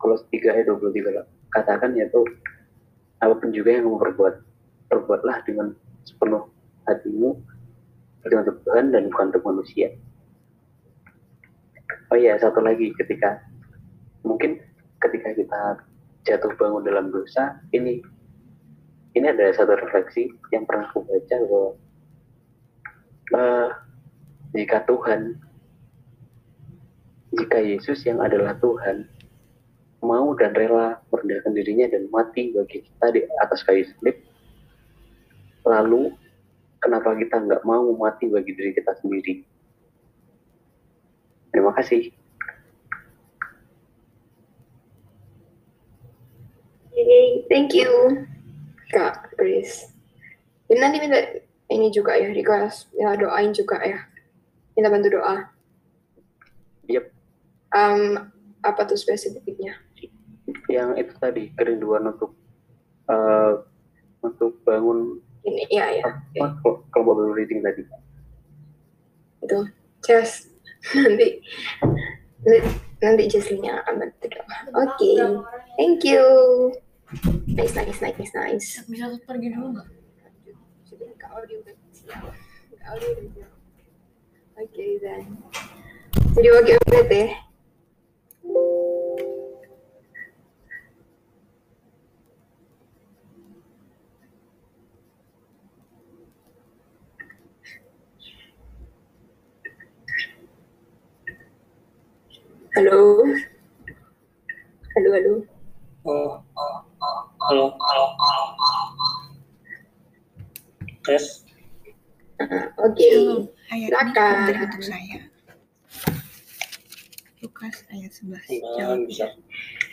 kalau 0.01 0.19
3 0.19 0.33
ayat 0.51 0.67
23 0.67 1.25
katakan 1.53 1.95
yaitu 1.95 2.25
apa 3.23 3.39
pun 3.39 3.55
juga 3.55 3.77
yang 3.77 3.87
kamu 3.87 4.01
perbuat 4.03 4.35
perbuatlah 4.91 5.37
dengan 5.47 5.77
sepenuh 6.03 6.49
hatimu 6.89 7.39
untuk 8.27 8.57
Tuhan 8.67 8.91
dan 8.91 9.07
bukan 9.13 9.27
untuk 9.31 9.45
manusia 9.47 9.95
oh 12.13 12.19
iya 12.21 12.37
satu 12.37 12.61
lagi 12.61 12.93
ketika 12.93 13.41
mungkin 14.21 14.61
ketika 15.01 15.33
kita 15.33 15.63
jatuh 16.29 16.53
bangun 16.61 16.85
dalam 16.85 17.09
dosa 17.09 17.57
ini 17.73 18.05
ini 19.17 19.27
ada 19.33 19.49
satu 19.57 19.73
refleksi 19.81 20.29
yang 20.53 20.69
pernah 20.69 20.93
aku 20.93 21.09
baca 21.09 21.37
bahwa 21.49 21.71
eh, 23.33 23.69
jika 24.61 24.85
Tuhan 24.85 25.41
jika 27.33 27.59
Yesus 27.65 28.05
yang 28.05 28.21
adalah 28.21 28.61
Tuhan 28.61 29.09
mau 30.05 30.37
dan 30.37 30.53
rela 30.53 31.01
merendahkan 31.09 31.57
dirinya 31.57 31.89
dan 31.89 32.13
mati 32.13 32.53
bagi 32.53 32.85
kita 32.85 33.07
di 33.09 33.25
atas 33.41 33.65
kayu 33.65 33.89
salib 33.89 34.21
lalu 35.65 36.13
kenapa 36.77 37.17
kita 37.17 37.41
nggak 37.41 37.65
mau 37.65 37.89
mati 37.97 38.29
bagi 38.29 38.53
diri 38.53 38.77
kita 38.77 38.93
sendiri 39.01 39.49
terima 41.53 41.73
kasih 41.77 42.11
Yay, 46.93 47.49
thank 47.49 47.73
you, 47.73 47.89
Kak 48.93 49.33
Chris. 49.35 49.91
Ini 50.69 50.77
nanti 50.77 51.01
minta 51.01 51.19
ini 51.73 51.89
juga 51.89 52.15
ya, 52.21 52.29
request, 52.31 52.93
ya 52.95 53.17
doain 53.17 53.51
juga 53.57 53.81
ya. 53.81 54.07
Minta 54.77 54.93
bantu 54.93 55.09
doa. 55.19 55.51
Yep. 56.93 57.11
Um, 57.73 58.29
apa 58.61 58.85
tuh 58.85 59.01
spesifiknya? 59.01 59.81
yang 60.71 60.95
itu 60.97 61.13
tadi 61.19 61.51
kerinduan 61.57 62.07
untuk 62.09 62.37
eh, 63.09 63.53
untuk 64.23 64.61
bangun 64.63 65.19
Ini, 65.43 65.63
ya 65.75 65.87
ya. 65.99 66.07
apa 66.07 66.55
kalau 66.63 66.75
kalau 66.95 67.05
baru 67.19 67.35
reading 67.35 67.67
tadi 67.67 67.83
Itu, 69.43 69.67
just 70.07 70.52
nanti 70.91 71.29
nanti, 73.03 73.23
akan 73.87 73.95
bantu 74.03 74.27
doa. 74.31 74.57
Oke, 74.83 75.11
thank 75.79 76.03
you. 76.03 76.25
Nice, 77.47 77.77
nice, 77.77 78.01
nice, 78.01 78.33
nice. 78.33 78.69
Bisa 78.89 79.07
pergi 79.29 79.53
dulu 79.53 79.79
nggak? 79.79 79.89
Kak 81.21 81.31
Audi 81.35 81.55
udah 81.61 81.75
siap. 81.93 82.25
Oke, 84.59 84.87
then. 85.01 85.23
Jadi 86.33 86.49
Halo. 102.73 103.21
Halo, 104.97 105.09
halo. 105.13 105.35
Oh, 106.09 106.41
halo, 107.45 107.65
halo. 107.77 108.05
Tes. 111.05 111.45
Oke. 112.81 113.05
Shalom. 113.05 113.45
Ayat 113.69 113.93
ini 113.93 113.93
Silakan. 113.93 114.57
untuk 114.65 114.83
saya. 114.89 115.19
Lukas 117.45 117.85
ayat 117.93 118.09
11. 118.09 118.41
Nah, 118.41 118.41
Jawab. 118.81 119.37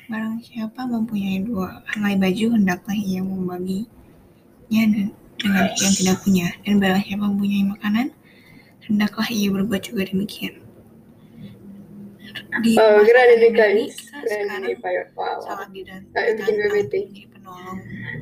Barang 0.08 0.40
siapa 0.40 0.80
mempunyai 0.88 1.44
dua 1.44 1.84
helai 1.92 2.16
baju, 2.16 2.56
hendaklah 2.56 2.96
ia 2.96 3.20
membaginya 3.20 3.92
dan 4.72 5.12
dengan 5.36 5.68
yang 5.68 5.94
tidak 6.00 6.18
punya. 6.24 6.48
Dan 6.64 6.80
barang 6.80 7.04
siapa 7.04 7.28
mempunyai 7.28 7.76
makanan, 7.76 8.16
hendaklah 8.88 9.28
ia 9.28 9.52
berbuat 9.52 9.84
juga 9.84 10.08
demikian. 10.08 10.69
Di 12.60 12.72
Oh, 12.76 12.90
masa 12.92 13.06
keren 13.06 13.28
ini 13.30 13.48
pandemi, 13.48 13.58
guys. 13.58 13.96
sekarang 13.98 14.30
Pak. 15.08 15.32
Wow. 15.32 15.40
sangat 15.42 15.68
Kayak 16.12 16.32
bikin 16.38 16.56
BBT. 16.60 16.94
penolong. 17.32 17.78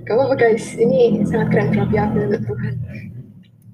Apa-apa 0.08 0.36
guys, 0.36 0.66
ini 0.74 1.00
sangat 1.24 1.48
keren 1.50 1.68
terapi 1.72 1.96
aku 1.98 2.18
untuk 2.24 2.42
Tuhan. 2.46 2.74